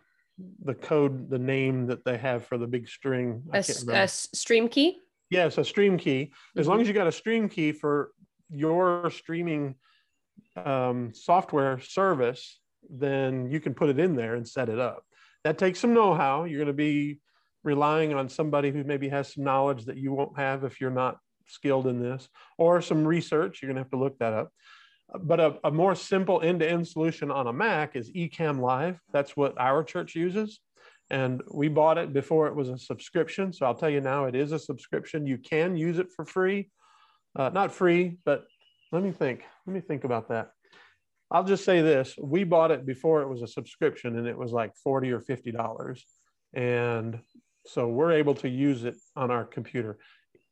the 0.63 0.75
code, 0.75 1.31
the 1.31 1.39
name 1.39 1.87
that 1.87 2.05
they 2.05 2.19
have 2.19 2.45
for 2.45 2.59
the 2.59 2.67
big 2.67 2.87
string. 2.87 3.43
A, 3.53 3.65
a 3.89 4.07
stream 4.07 4.69
key? 4.69 4.99
Yes, 5.31 5.59
a 5.59 5.65
stream 5.65 5.97
key. 5.97 6.33
As 6.57 6.63
mm-hmm. 6.63 6.71
long 6.71 6.81
as 6.83 6.87
you 6.87 6.95
got 6.95 7.07
a 7.07 7.13
stream 7.13 7.49
key 7.49 7.73
for 7.73 8.13
your 8.51 9.11
streaming 9.11 9.75
um, 10.57 11.13
software 11.15 11.81
service, 11.81 12.61
then 12.89 13.51
you 13.51 13.59
can 13.59 13.75
put 13.75 13.89
it 13.89 13.99
in 13.99 14.15
there 14.15 14.35
and 14.35 14.47
set 14.47 14.69
it 14.69 14.79
up. 14.79 15.03
That 15.45 15.59
takes 15.59 15.81
some 15.81 15.95
know-how. 15.95 16.45
You're 16.45 16.59
going 16.59 16.69
to 16.69 16.73
be 16.73 17.21
relying 17.65 18.15
on 18.15 18.29
somebody 18.29 18.71
who 18.71 18.85
maybe 18.85 19.09
has 19.09 19.35
some 19.35 19.45
knowledge 19.45 19.85
that 19.87 19.97
you 19.97 20.13
won't 20.13 20.39
have 20.39 20.65
if 20.65 20.81
you're 20.81 20.91
not 20.91 21.19
skilled 21.47 21.87
in 21.87 22.01
this, 22.01 22.29
or 22.57 22.81
some 22.81 23.07
research. 23.07 23.61
You're 23.61 23.69
going 23.69 23.77
to 23.77 23.83
have 23.83 23.91
to 23.91 23.99
look 23.99 24.19
that 24.19 24.33
up. 24.33 24.53
But 25.21 25.41
a, 25.41 25.59
a 25.65 25.71
more 25.71 25.95
simple 25.95 26.43
end 26.43 26.61
to 26.61 26.71
end 26.71 26.87
solution 26.87 27.31
on 27.31 27.47
a 27.47 27.53
Mac 27.53 27.97
is 27.97 28.11
Ecamm 28.13 28.61
Live. 28.61 29.01
That's 29.13 29.37
what 29.37 29.59
our 29.59 29.83
church 29.83 30.15
uses. 30.15 30.61
And 31.11 31.43
we 31.51 31.69
bought 31.69 31.97
it 31.97 32.13
before 32.13 32.49
it 32.49 32.55
was 32.55 32.69
a 32.69 32.77
subscription. 32.77 33.53
So 33.55 33.65
I'll 33.65 33.75
tell 33.75 33.89
you 33.89 34.03
now, 34.03 34.27
it 34.27 34.35
is 34.35 34.53
a 34.53 34.59
subscription. 34.59 35.27
You 35.27 35.39
can 35.39 35.77
use 35.77 35.99
it 35.99 36.13
for 36.15 36.27
free. 36.27 36.71
Uh, 37.35 37.49
not 37.49 37.73
free, 37.73 38.19
but 38.27 38.45
let 38.93 39.03
me 39.03 39.11
think. 39.11 39.45
Let 39.67 39.73
me 39.73 39.81
think 39.81 40.05
about 40.05 40.29
that. 40.29 40.51
I'll 41.31 41.45
just 41.45 41.65
say 41.65 41.81
this: 41.81 42.15
we 42.23 42.45
bought 42.45 42.71
it 42.71 42.85
before 42.85 43.23
it 43.23 43.29
was 43.29 43.43
a 43.43 43.47
subscription, 43.47 44.19
and 44.19 44.27
it 44.27 44.37
was 44.37 44.53
like 44.53 44.75
forty 44.77 45.11
or 45.13 45.21
fifty 45.21 45.53
dollars, 45.53 46.05
and 46.55 47.19
so 47.69 47.89
we're 47.89 48.13
able 48.13 48.35
to 48.37 48.49
use 48.49 48.85
it 48.85 48.97
on 49.15 49.31
our 49.31 49.45
computer. 49.45 49.99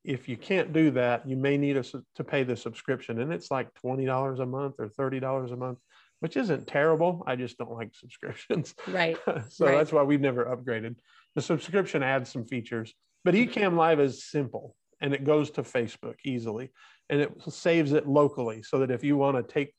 If 0.04 0.28
you 0.28 0.36
can't 0.36 0.72
do 0.72 0.90
that, 0.92 1.28
you 1.28 1.36
may 1.36 1.56
need 1.56 1.76
us 1.76 1.94
to 2.14 2.24
pay 2.24 2.44
the 2.44 2.56
subscription, 2.56 3.20
and 3.20 3.32
it's 3.32 3.50
like 3.50 3.72
twenty 3.74 4.04
dollars 4.04 4.38
a 4.38 4.46
month 4.46 4.76
or 4.78 4.88
thirty 4.88 5.18
dollars 5.18 5.50
a 5.50 5.56
month, 5.56 5.78
which 6.20 6.36
isn't 6.36 6.66
terrible. 6.66 7.24
I 7.26 7.36
just 7.36 7.58
don't 7.58 7.72
like 7.72 7.90
subscriptions, 7.94 8.74
right? 8.86 9.18
so 9.48 9.66
right. 9.66 9.76
that's 9.76 9.92
why 9.92 10.02
we've 10.02 10.20
never 10.20 10.44
upgraded. 10.44 10.96
The 11.34 11.42
subscription 11.42 12.02
adds 12.02 12.30
some 12.30 12.44
features, 12.44 12.94
but 13.24 13.34
Ecamm 13.34 13.76
Live 13.76 14.00
is 14.00 14.24
simple 14.24 14.76
and 15.00 15.12
it 15.12 15.24
goes 15.24 15.50
to 15.50 15.62
Facebook 15.62 16.14
easily, 16.24 16.70
and 17.10 17.20
it 17.20 17.32
saves 17.48 17.92
it 17.92 18.06
locally 18.06 18.62
so 18.62 18.78
that 18.78 18.90
if 18.90 19.04
you 19.04 19.16
want 19.16 19.36
to 19.36 19.52
take 19.52 19.74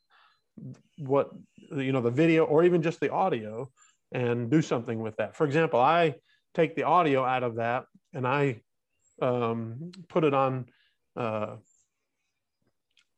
what 0.98 1.30
you 1.70 1.92
know 1.92 2.00
the 2.00 2.10
video 2.10 2.44
or 2.44 2.64
even 2.64 2.82
just 2.82 3.00
the 3.00 3.10
audio 3.10 3.70
and 4.12 4.50
do 4.50 4.62
something 4.62 5.00
with 5.00 5.16
that. 5.16 5.36
For 5.36 5.44
example, 5.44 5.80
I 5.80 6.14
take 6.54 6.74
the 6.74 6.84
audio 6.84 7.24
out 7.24 7.42
of 7.42 7.56
that 7.56 7.84
and 8.12 8.26
I 8.26 8.60
um, 9.20 9.92
put 10.08 10.24
it 10.24 10.34
on. 10.34 10.66
Uh, 11.16 11.56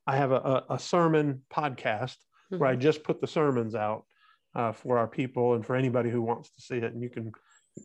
I 0.07 0.17
have 0.17 0.31
a, 0.31 0.63
a 0.69 0.79
sermon 0.79 1.43
podcast 1.53 2.17
mm-hmm. 2.51 2.57
where 2.57 2.69
I 2.69 2.73
mm-hmm. 2.73 2.81
just 2.81 3.03
put 3.03 3.21
the 3.21 3.27
sermons 3.27 3.75
out 3.75 4.05
uh, 4.55 4.71
for 4.71 4.97
our 4.97 5.07
people 5.07 5.53
and 5.53 5.65
for 5.65 5.75
anybody 5.75 6.09
who 6.09 6.21
wants 6.21 6.49
to 6.51 6.61
see 6.61 6.77
it. 6.77 6.93
And 6.93 7.01
you 7.01 7.09
can 7.09 7.31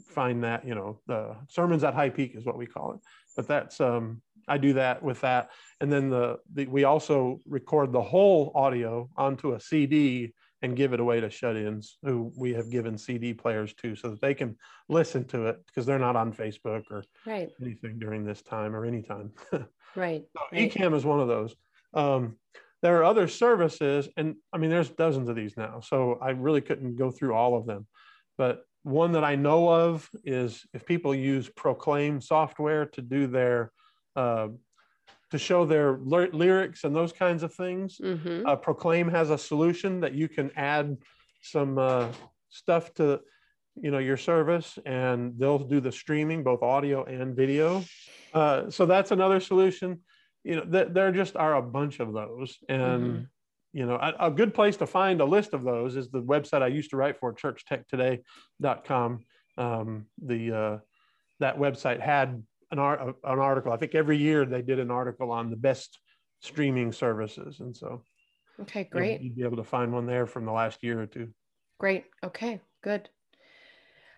find 0.09 0.43
that, 0.45 0.67
you 0.67 0.75
know, 0.75 1.01
the 1.07 1.37
sermons 1.49 1.85
at 1.85 1.95
High 1.95 2.11
Peak 2.11 2.35
is 2.35 2.45
what 2.45 2.57
we 2.57 2.67
call 2.67 2.95
it. 2.95 3.01
But 3.37 3.47
that's 3.47 3.81
um, 3.81 4.23
I 4.49 4.59
do 4.59 4.73
that 4.75 5.03
with 5.03 5.21
that, 5.23 5.51
and 5.81 5.93
then 5.93 6.09
the, 6.09 6.39
the 6.55 6.67
we 6.67 6.85
also 6.85 7.41
record 7.47 7.93
the 7.93 8.03
whole 8.03 8.53
audio 8.55 9.11
onto 9.17 9.55
a 9.55 9.61
CD 9.61 10.33
and 10.62 10.77
give 10.77 10.92
it 10.92 11.01
away 11.01 11.21
to 11.21 11.29
shut-ins 11.29 11.99
who 12.03 12.33
we 12.37 12.55
have 12.55 12.71
given 12.71 12.97
CD 12.97 13.35
players 13.35 13.75
to 13.75 13.95
so 13.95 14.11
that 14.11 14.21
they 14.21 14.35
can 14.35 14.57
listen 14.88 15.25
to 15.25 15.47
it 15.47 15.62
because 15.66 15.85
they're 15.85 15.99
not 15.99 16.16
on 16.16 16.33
Facebook 16.33 16.85
or 16.90 17.05
right. 17.27 17.51
anything 17.61 17.99
during 17.99 18.25
this 18.25 18.42
time 18.42 18.75
or 18.75 18.85
anytime. 18.85 19.33
right. 19.97 20.25
So 20.37 20.42
right. 20.53 20.73
Ecamm 20.73 20.95
is 20.95 21.05
one 21.05 21.21
of 21.21 21.29
those. 21.29 21.55
Um, 21.95 22.37
there 22.83 22.99
are 22.99 23.05
other 23.05 23.27
services, 23.27 24.09
and 24.16 24.37
I 24.53 24.59
mean, 24.59 24.71
there's 24.71 24.90
dozens 24.90 25.29
of 25.29 25.37
these 25.37 25.57
now, 25.57 25.81
so 25.81 26.19
I 26.21 26.31
really 26.31 26.61
couldn't 26.61 26.97
go 26.97 27.11
through 27.11 27.35
all 27.35 27.57
of 27.57 27.66
them. 27.66 27.87
But 28.38 28.62
one 28.83 29.12
that 29.12 29.25
I 29.25 29.35
know 29.35 29.69
of 29.69 30.09
is 30.25 30.64
if 30.73 30.87
people 30.87 31.14
use 31.14 31.49
Proclaim 31.49 32.21
software 32.21 32.87
to 32.87 33.03
do 33.03 33.27
their 33.27 33.73
uh, 34.14 34.49
to 35.31 35.39
show 35.39 35.65
their 35.65 35.99
lyrics 35.99 36.85
and 36.85 36.95
those 36.95 37.12
kinds 37.12 37.43
of 37.43 37.53
things. 37.53 37.99
Mm-hmm. 38.03 38.47
Uh, 38.47 38.57
Proclaim 38.57 39.09
has 39.09 39.31
a 39.31 39.39
solution 39.39 40.01
that 40.01 40.15
you 40.15 40.29
can 40.29 40.51
add 40.57 40.97
some 41.43 41.79
uh, 41.79 42.09
stuff 42.49 42.95
to, 42.95 43.21
you 43.75 43.91
know, 43.91 43.99
your 43.99 44.17
service, 44.17 44.79
and 44.87 45.35
they'll 45.37 45.59
do 45.59 45.81
the 45.81 45.93
streaming, 45.93 46.45
both 46.45 46.62
audio 46.62 47.05
and 47.05 47.37
video. 47.37 47.85
Uh, 48.33 48.71
so 48.71 48.87
that's 48.87 49.11
another 49.11 49.41
solution. 49.41 50.01
You 50.45 50.57
know, 50.57 50.65
th- 50.65 50.89
there 50.93 51.11
just 51.11 51.37
are 51.37 51.57
a 51.57 51.62
bunch 51.62 51.99
of 51.99 52.12
those, 52.12 52.59
and 52.69 53.03
mm-hmm. 53.03 53.23
you 53.73 53.87
know, 53.87 53.97
a, 53.97 54.27
a, 54.27 54.31
good 54.31 54.55
place 54.55 54.77
to 54.77 54.87
find 54.87 55.21
a 55.21 55.25
list 55.25 55.55
of 55.55 55.65
those 55.65 55.97
is 55.97 56.09
the 56.11 56.23
website 56.23 56.62
I 56.62 56.69
used 56.69 56.91
to 56.91 56.97
write 56.97 57.19
for, 57.19 57.35
ChurchTechToday.com. 57.35 59.25
Um, 59.59 60.07
the 60.23 60.53
uh, 60.53 60.79
that 61.41 61.59
website 61.59 62.01
had 62.01 62.43
an, 62.70 62.79
art, 62.79 63.00
an 63.00 63.38
article. 63.38 63.72
I 63.72 63.76
think 63.76 63.94
every 63.94 64.18
year 64.18 64.44
they 64.44 64.62
did 64.62 64.79
an 64.79 64.90
article 64.90 65.31
on 65.31 65.50
the 65.50 65.57
best 65.57 65.98
streaming 66.40 66.92
services, 66.92 67.61
and 67.61 67.76
so 67.76 68.02
okay, 68.61 68.85
great. 68.85 69.20
You'd 69.20 69.37
be 69.37 69.44
able 69.44 69.57
to 69.59 69.64
find 69.64 69.92
one 69.92 70.07
there 70.07 70.26
from 70.26 70.44
the 70.44 70.52
last 70.52 70.83
year 70.83 71.00
or 71.00 71.07
two. 71.07 71.29
Great. 71.79 72.05
Okay, 72.24 72.61
good. 72.83 73.09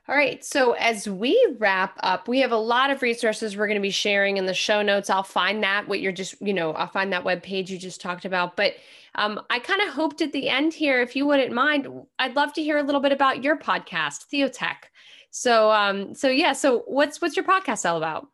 All 0.08 0.16
right. 0.16 0.42
So 0.42 0.72
as 0.72 1.06
we 1.06 1.54
wrap 1.58 1.98
up, 2.02 2.28
we 2.28 2.40
have 2.40 2.52
a 2.52 2.56
lot 2.56 2.90
of 2.90 3.02
resources 3.02 3.56
we're 3.56 3.66
going 3.66 3.76
to 3.76 3.82
be 3.82 3.90
sharing 3.90 4.38
in 4.38 4.46
the 4.46 4.54
show 4.54 4.80
notes. 4.80 5.10
I'll 5.10 5.22
find 5.22 5.62
that 5.62 5.86
what 5.86 6.00
you're 6.00 6.12
just, 6.12 6.40
you 6.40 6.54
know, 6.54 6.72
I'll 6.72 6.88
find 6.88 7.12
that 7.12 7.24
web 7.24 7.42
page 7.42 7.70
you 7.70 7.76
just 7.76 8.00
talked 8.00 8.24
about. 8.24 8.56
But 8.56 8.76
um, 9.16 9.38
I 9.50 9.58
kind 9.58 9.82
of 9.82 9.88
hoped 9.88 10.22
at 10.22 10.32
the 10.32 10.48
end 10.48 10.72
here, 10.72 11.02
if 11.02 11.14
you 11.14 11.26
wouldn't 11.26 11.52
mind, 11.52 11.88
I'd 12.18 12.36
love 12.36 12.54
to 12.54 12.62
hear 12.62 12.78
a 12.78 12.82
little 12.82 13.02
bit 13.02 13.12
about 13.12 13.44
your 13.44 13.58
podcast, 13.58 14.24
Theotech. 14.32 14.88
So, 15.30 15.70
um, 15.70 16.14
so 16.14 16.28
yeah. 16.28 16.54
So 16.54 16.84
what's 16.86 17.20
what's 17.20 17.36
your 17.36 17.44
podcast 17.44 17.88
all 17.88 17.98
about? 17.98 18.28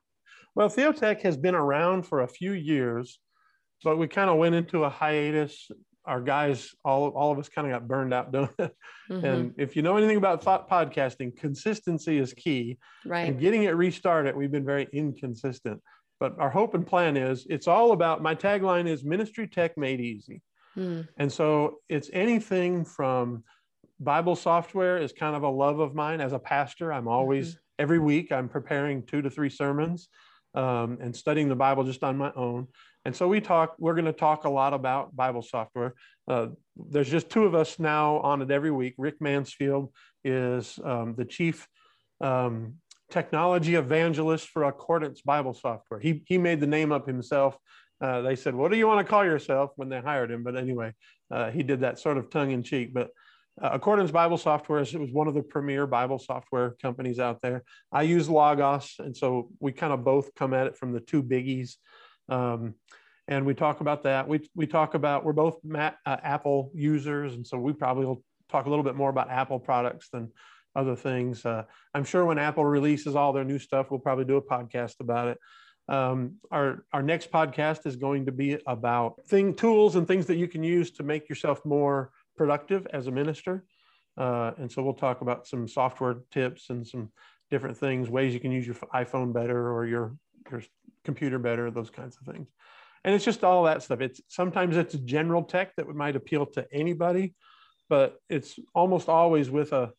Well, 0.54 0.68
Theotech 0.68 1.22
has 1.22 1.36
been 1.36 1.54
around 1.54 2.04
for 2.04 2.20
a 2.20 2.28
few 2.28 2.52
years, 2.52 3.18
but 3.82 3.96
we 3.96 4.06
kind 4.06 4.30
of 4.30 4.36
went 4.36 4.54
into 4.54 4.84
a 4.84 4.90
hiatus. 4.90 5.68
Our 6.04 6.20
guys, 6.20 6.70
all, 6.84 7.08
all 7.08 7.32
of 7.32 7.38
us 7.38 7.48
kind 7.48 7.66
of 7.66 7.72
got 7.72 7.88
burned 7.88 8.14
out 8.14 8.30
doing 8.32 8.50
it. 8.58 8.72
Mm-hmm. 9.10 9.24
And 9.24 9.54
if 9.58 9.74
you 9.74 9.82
know 9.82 9.96
anything 9.96 10.16
about 10.16 10.44
thought 10.44 10.68
podcasting, 10.68 11.36
consistency 11.36 12.18
is 12.18 12.32
key. 12.34 12.78
Right. 13.04 13.28
And 13.28 13.40
getting 13.40 13.64
it 13.64 13.70
restarted, 13.70 14.36
we've 14.36 14.52
been 14.52 14.64
very 14.64 14.86
inconsistent. 14.92 15.80
But 16.20 16.38
our 16.38 16.50
hope 16.50 16.74
and 16.74 16.86
plan 16.86 17.16
is 17.16 17.46
it's 17.50 17.66
all 17.66 17.92
about 17.92 18.22
my 18.22 18.34
tagline 18.34 18.86
is 18.86 19.04
ministry 19.04 19.48
tech 19.48 19.76
made 19.76 20.00
easy. 20.00 20.42
Mm. 20.76 21.08
And 21.16 21.32
so 21.32 21.78
it's 21.88 22.10
anything 22.12 22.84
from 22.84 23.42
Bible 23.98 24.36
software 24.36 24.98
is 24.98 25.12
kind 25.12 25.34
of 25.34 25.42
a 25.42 25.48
love 25.48 25.80
of 25.80 25.94
mine 25.94 26.20
as 26.20 26.32
a 26.32 26.38
pastor. 26.38 26.92
I'm 26.92 27.08
always 27.08 27.50
mm-hmm. 27.50 27.58
every 27.80 27.98
week 27.98 28.30
I'm 28.30 28.48
preparing 28.48 29.04
two 29.04 29.22
to 29.22 29.30
three 29.30 29.50
sermons 29.50 30.08
um, 30.54 30.98
and 31.00 31.14
studying 31.14 31.48
the 31.48 31.56
Bible 31.56 31.84
just 31.84 32.02
on 32.04 32.16
my 32.16 32.32
own. 32.34 32.68
And 33.04 33.14
so 33.14 33.28
we 33.28 33.40
talk, 33.40 33.74
we're 33.78 33.94
going 33.94 34.06
to 34.06 34.12
talk 34.12 34.44
a 34.44 34.50
lot 34.50 34.72
about 34.72 35.14
Bible 35.14 35.42
software. 35.42 35.94
Uh, 36.26 36.48
there's 36.76 37.10
just 37.10 37.28
two 37.28 37.44
of 37.44 37.54
us 37.54 37.78
now 37.78 38.18
on 38.20 38.40
it 38.40 38.50
every 38.50 38.70
week. 38.70 38.94
Rick 38.96 39.20
Mansfield 39.20 39.92
is 40.24 40.78
um, 40.82 41.14
the 41.16 41.24
chief 41.24 41.68
um, 42.20 42.74
technology 43.10 43.74
evangelist 43.74 44.48
for 44.48 44.64
Accordance 44.64 45.20
Bible 45.20 45.52
software. 45.52 46.00
He, 46.00 46.22
he 46.26 46.38
made 46.38 46.60
the 46.60 46.66
name 46.66 46.92
up 46.92 47.06
himself. 47.06 47.58
Uh, 48.00 48.22
they 48.22 48.36
said, 48.36 48.54
What 48.54 48.70
do 48.70 48.78
you 48.78 48.86
want 48.86 49.06
to 49.06 49.10
call 49.10 49.24
yourself 49.24 49.70
when 49.76 49.88
they 49.88 50.00
hired 50.00 50.30
him? 50.30 50.42
But 50.42 50.56
anyway, 50.56 50.92
uh, 51.30 51.50
he 51.50 51.62
did 51.62 51.80
that 51.80 51.98
sort 51.98 52.16
of 52.16 52.30
tongue 52.30 52.50
in 52.50 52.62
cheek. 52.62 52.94
But 52.94 53.10
uh, 53.62 53.70
Accordance 53.72 54.10
Bible 54.10 54.36
Software 54.36 54.80
it 54.80 54.94
was 54.94 55.12
one 55.12 55.28
of 55.28 55.34
the 55.34 55.42
premier 55.42 55.86
Bible 55.86 56.18
software 56.18 56.76
companies 56.82 57.18
out 57.18 57.40
there. 57.40 57.62
I 57.92 58.02
use 58.02 58.28
Logos, 58.28 58.96
and 58.98 59.16
so 59.16 59.50
we 59.60 59.72
kind 59.72 59.92
of 59.92 60.04
both 60.04 60.34
come 60.34 60.54
at 60.54 60.66
it 60.66 60.76
from 60.76 60.92
the 60.92 61.00
two 61.00 61.22
biggies. 61.22 61.76
Um, 62.28 62.74
and 63.28 63.46
we 63.46 63.54
talk 63.54 63.80
about 63.80 64.02
that. 64.02 64.28
We, 64.28 64.48
we 64.54 64.66
talk 64.66 64.94
about, 64.94 65.24
we're 65.24 65.32
both 65.32 65.58
uh, 65.72 65.88
Apple 66.06 66.70
users, 66.74 67.34
and 67.34 67.46
so 67.46 67.58
we 67.58 67.72
probably 67.72 68.06
will 68.06 68.22
talk 68.50 68.66
a 68.66 68.68
little 68.70 68.84
bit 68.84 68.96
more 68.96 69.10
about 69.10 69.30
Apple 69.30 69.58
products 69.58 70.08
than 70.10 70.30
other 70.76 70.96
things. 70.96 71.46
Uh, 71.46 71.62
I'm 71.94 72.04
sure 72.04 72.24
when 72.24 72.38
Apple 72.38 72.64
releases 72.64 73.14
all 73.14 73.32
their 73.32 73.44
new 73.44 73.58
stuff, 73.58 73.90
we'll 73.90 74.00
probably 74.00 74.24
do 74.24 74.36
a 74.36 74.42
podcast 74.42 75.00
about 75.00 75.28
it. 75.28 75.38
Um, 75.86 76.36
our, 76.50 76.84
our 76.92 77.02
next 77.02 77.30
podcast 77.30 77.86
is 77.86 77.96
going 77.96 78.26
to 78.26 78.32
be 78.32 78.58
about 78.66 79.20
thing 79.28 79.54
tools 79.54 79.96
and 79.96 80.08
things 80.08 80.26
that 80.26 80.36
you 80.36 80.48
can 80.48 80.62
use 80.62 80.90
to 80.92 81.02
make 81.02 81.28
yourself 81.28 81.64
more 81.64 82.10
productive 82.36 82.86
as 82.92 83.06
a 83.06 83.10
minister. 83.10 83.64
Uh, 84.16 84.52
and 84.58 84.70
so 84.70 84.82
we'll 84.82 84.94
talk 84.94 85.20
about 85.20 85.46
some 85.46 85.66
software 85.66 86.16
tips 86.30 86.70
and 86.70 86.86
some 86.86 87.10
different 87.50 87.76
things, 87.76 88.08
ways 88.08 88.32
you 88.32 88.40
can 88.40 88.52
use 88.52 88.66
your 88.66 88.76
iPhone 88.94 89.32
better 89.32 89.72
or 89.72 89.86
your, 89.86 90.16
your 90.50 90.62
computer 91.04 91.38
better, 91.38 91.70
those 91.70 91.90
kinds 91.90 92.16
of 92.16 92.32
things. 92.32 92.48
And 93.04 93.14
it's 93.14 93.24
just 93.24 93.44
all 93.44 93.64
that 93.64 93.82
stuff. 93.82 94.00
It's 94.00 94.20
sometimes 94.28 94.76
it's 94.76 94.94
general 94.94 95.42
tech 95.42 95.74
that 95.76 95.88
might 95.88 96.16
appeal 96.16 96.46
to 96.46 96.66
anybody, 96.72 97.34
but 97.88 98.16
it's 98.30 98.58
almost 98.74 99.08
always 99.08 99.50
with 99.50 99.72
a 99.72 99.92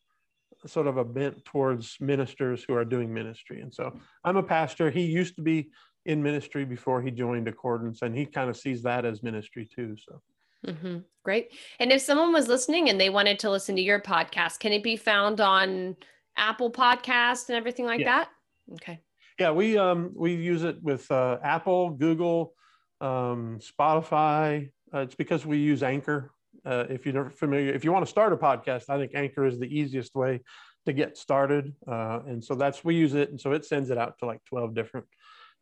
sort 0.66 0.86
of 0.86 0.96
a 0.96 1.04
bent 1.04 1.44
towards 1.44 1.96
ministers 2.00 2.64
who 2.64 2.74
are 2.74 2.84
doing 2.84 3.12
ministry. 3.12 3.60
And 3.60 3.72
so 3.72 3.96
I'm 4.24 4.36
a 4.36 4.42
pastor. 4.42 4.90
He 4.90 5.02
used 5.02 5.36
to 5.36 5.42
be 5.42 5.70
in 6.04 6.22
ministry 6.22 6.64
before 6.64 7.02
he 7.02 7.10
joined 7.10 7.48
Accordance, 7.48 8.02
and 8.02 8.16
he 8.16 8.26
kind 8.26 8.48
of 8.50 8.56
sees 8.56 8.82
that 8.82 9.04
as 9.04 9.22
ministry 9.22 9.68
too. 9.72 9.96
So 9.96 10.20
Mm-hmm. 10.64 10.98
Great. 11.24 11.52
And 11.80 11.90
if 11.90 12.02
someone 12.02 12.32
was 12.32 12.48
listening 12.48 12.88
and 12.88 13.00
they 13.00 13.10
wanted 13.10 13.40
to 13.40 13.50
listen 13.50 13.76
to 13.76 13.82
your 13.82 14.00
podcast, 14.00 14.60
can 14.60 14.72
it 14.72 14.82
be 14.82 14.96
found 14.96 15.40
on 15.40 15.96
Apple 16.36 16.70
Podcast 16.70 17.48
and 17.48 17.56
everything 17.56 17.86
like 17.86 18.04
that? 18.04 18.28
Okay. 18.74 19.00
Yeah, 19.38 19.50
we 19.50 19.76
um 19.76 20.12
we 20.14 20.34
use 20.34 20.64
it 20.64 20.82
with 20.82 21.10
uh, 21.10 21.38
Apple, 21.42 21.90
Google, 21.90 22.54
um, 23.00 23.58
Spotify. 23.60 24.70
Uh, 24.94 25.00
it's 25.00 25.14
because 25.14 25.44
we 25.44 25.58
use 25.58 25.82
Anchor. 25.82 26.30
Uh, 26.64 26.84
if 26.88 27.04
you're 27.04 27.14
not 27.14 27.32
familiar, 27.32 27.72
if 27.72 27.84
you 27.84 27.92
want 27.92 28.04
to 28.04 28.10
start 28.10 28.32
a 28.32 28.36
podcast, 28.36 28.84
I 28.88 28.98
think 28.98 29.12
Anchor 29.14 29.44
is 29.44 29.58
the 29.58 29.66
easiest 29.66 30.14
way 30.14 30.40
to 30.86 30.92
get 30.92 31.16
started. 31.16 31.74
Uh, 31.86 32.20
and 32.26 32.42
so 32.42 32.54
that's 32.54 32.84
we 32.84 32.94
use 32.94 33.14
it, 33.14 33.30
and 33.30 33.40
so 33.40 33.52
it 33.52 33.64
sends 33.64 33.90
it 33.90 33.98
out 33.98 34.18
to 34.18 34.26
like 34.26 34.42
12 34.46 34.74
different 34.74 35.06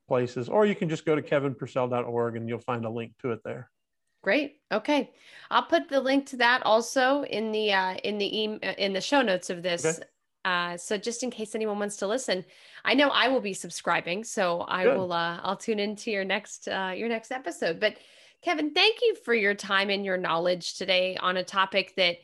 places. 0.07 0.49
Or 0.49 0.67
you 0.67 0.75
can 0.75 0.89
just 0.89 1.05
go 1.05 1.17
to 1.17 1.23
kevinpurcell.org 1.23 2.37
and 2.37 2.49
you'll 2.49 2.61
find 2.61 2.85
a 2.85 2.91
link 2.91 3.13
to 3.23 3.33
it 3.33 3.41
there. 3.45 3.71
Great. 4.25 4.57
Okay, 4.73 5.11
I'll 5.51 5.67
put 5.67 5.91
the 5.91 6.01
link 6.01 6.25
to 6.27 6.39
that 6.39 6.63
also 6.65 7.25
in 7.25 7.53
the 7.53 7.75
uh, 7.75 7.95
in 8.05 8.17
the 8.17 8.41
e- 8.41 8.59
uh, 8.63 8.73
in 8.79 8.95
the 8.95 9.01
show 9.03 9.21
notes 9.21 9.51
of 9.51 9.63
this. 9.63 9.85
Okay. 9.85 9.99
Uh, 10.47 10.77
so 10.79 10.97
just 10.97 11.23
in 11.23 11.31
case 11.31 11.55
anyone 11.55 11.79
wants 11.79 11.99
to 11.99 12.07
listen, 12.07 12.43
I 12.87 12.95
know 12.95 13.09
I 13.09 13.29
will 13.29 13.43
be 13.43 13.53
subscribing, 13.53 14.25
so 14.25 14.63
I 14.63 14.85
Good. 14.85 14.97
will. 14.97 15.13
Uh, 15.13 15.41
I'll 15.43 15.59
tune 15.59 15.79
into 15.79 16.11
your 16.11 16.25
next 16.25 16.69
uh, 16.69 16.95
your 16.97 17.11
next 17.11 17.33
episode. 17.33 17.79
But 17.81 17.99
Kevin, 18.41 18.73
thank 18.73 19.01
you 19.03 19.15
for 19.15 19.35
your 19.35 19.55
time 19.55 19.91
and 19.91 20.07
your 20.07 20.17
knowledge 20.17 20.79
today 20.79 21.19
on 21.19 21.37
a 21.37 21.45
topic 21.45 21.93
that 21.97 22.17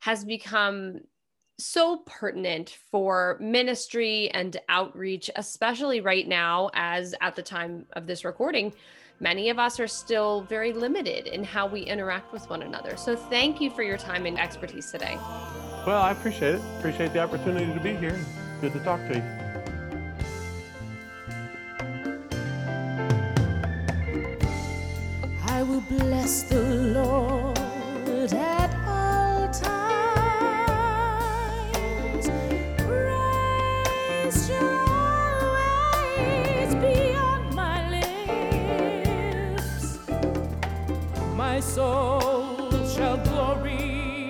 has 0.00 0.24
become 0.24 0.98
so 1.58 1.98
pertinent 2.06 2.76
for 2.90 3.38
ministry 3.40 4.30
and 4.30 4.56
outreach, 4.68 5.30
especially 5.36 6.00
right 6.00 6.26
now, 6.26 6.70
as 6.74 7.14
at 7.20 7.36
the 7.36 7.42
time 7.42 7.86
of 7.92 8.08
this 8.08 8.24
recording, 8.24 8.72
many 9.20 9.50
of 9.50 9.58
us 9.58 9.78
are 9.80 9.86
still 9.86 10.42
very 10.42 10.72
limited 10.72 11.26
in 11.26 11.44
how 11.44 11.66
we 11.66 11.82
interact 11.82 12.32
with 12.32 12.48
one 12.50 12.62
another. 12.62 12.96
So, 12.96 13.16
thank 13.16 13.60
you 13.60 13.70
for 13.70 13.82
your 13.82 13.98
time 13.98 14.26
and 14.26 14.38
expertise 14.38 14.90
today. 14.90 15.18
Well, 15.86 16.02
I 16.02 16.10
appreciate 16.10 16.56
it. 16.56 16.60
Appreciate 16.78 17.12
the 17.12 17.20
opportunity 17.20 17.72
to 17.72 17.80
be 17.80 17.94
here. 17.94 18.18
Good 18.60 18.72
to 18.72 18.80
talk 18.80 19.00
to 19.08 19.16
you. 19.16 19.22
I 25.46 25.62
will 25.62 25.80
bless 25.82 26.42
the 26.42 26.65
My 41.56 41.60
soul 41.60 42.70
shall 42.86 43.16
glory. 43.16 44.28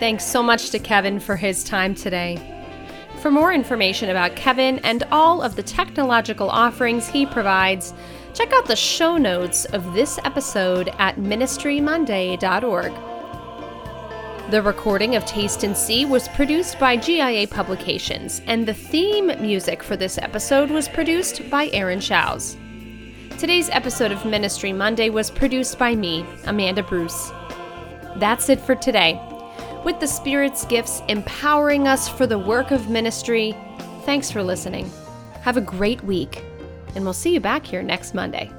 Thanks 0.00 0.24
so 0.24 0.42
much 0.42 0.70
to 0.70 0.78
Kevin 0.78 1.20
for 1.20 1.36
his 1.36 1.62
time 1.62 1.94
today. 1.94 2.54
For 3.20 3.30
more 3.30 3.52
information 3.52 4.08
about 4.08 4.34
Kevin 4.34 4.78
and 4.78 5.02
all 5.10 5.42
of 5.42 5.56
the 5.56 5.62
technological 5.62 6.48
offerings 6.48 7.06
he 7.06 7.26
provides, 7.26 7.92
check 8.38 8.52
out 8.52 8.66
the 8.66 8.76
show 8.76 9.16
notes 9.16 9.64
of 9.64 9.94
this 9.94 10.16
episode 10.22 10.94
at 11.00 11.16
ministrymonday.org. 11.16 12.92
The 14.52 14.62
recording 14.62 15.16
of 15.16 15.24
Taste 15.24 15.64
and 15.64 15.76
See 15.76 16.04
was 16.04 16.28
produced 16.28 16.78
by 16.78 16.98
GIA 16.98 17.48
Publications, 17.48 18.40
and 18.46 18.64
the 18.64 18.74
theme 18.74 19.26
music 19.42 19.82
for 19.82 19.96
this 19.96 20.18
episode 20.18 20.70
was 20.70 20.88
produced 20.88 21.50
by 21.50 21.68
Aaron 21.72 21.98
Schaus. 21.98 22.56
Today's 23.40 23.70
episode 23.70 24.12
of 24.12 24.24
Ministry 24.24 24.72
Monday 24.72 25.10
was 25.10 25.32
produced 25.32 25.76
by 25.76 25.96
me, 25.96 26.24
Amanda 26.44 26.84
Bruce. 26.84 27.32
That's 28.18 28.48
it 28.48 28.60
for 28.60 28.76
today. 28.76 29.20
With 29.84 29.98
the 29.98 30.06
Spirit's 30.06 30.64
gifts 30.64 31.02
empowering 31.08 31.88
us 31.88 32.08
for 32.08 32.28
the 32.28 32.38
work 32.38 32.70
of 32.70 32.88
ministry, 32.88 33.56
thanks 34.04 34.30
for 34.30 34.44
listening. 34.44 34.88
Have 35.42 35.56
a 35.56 35.60
great 35.60 36.04
week, 36.04 36.44
and 36.94 37.04
we'll 37.04 37.12
see 37.12 37.32
you 37.32 37.40
back 37.40 37.64
here 37.64 37.82
next 37.82 38.14
Monday. 38.14 38.50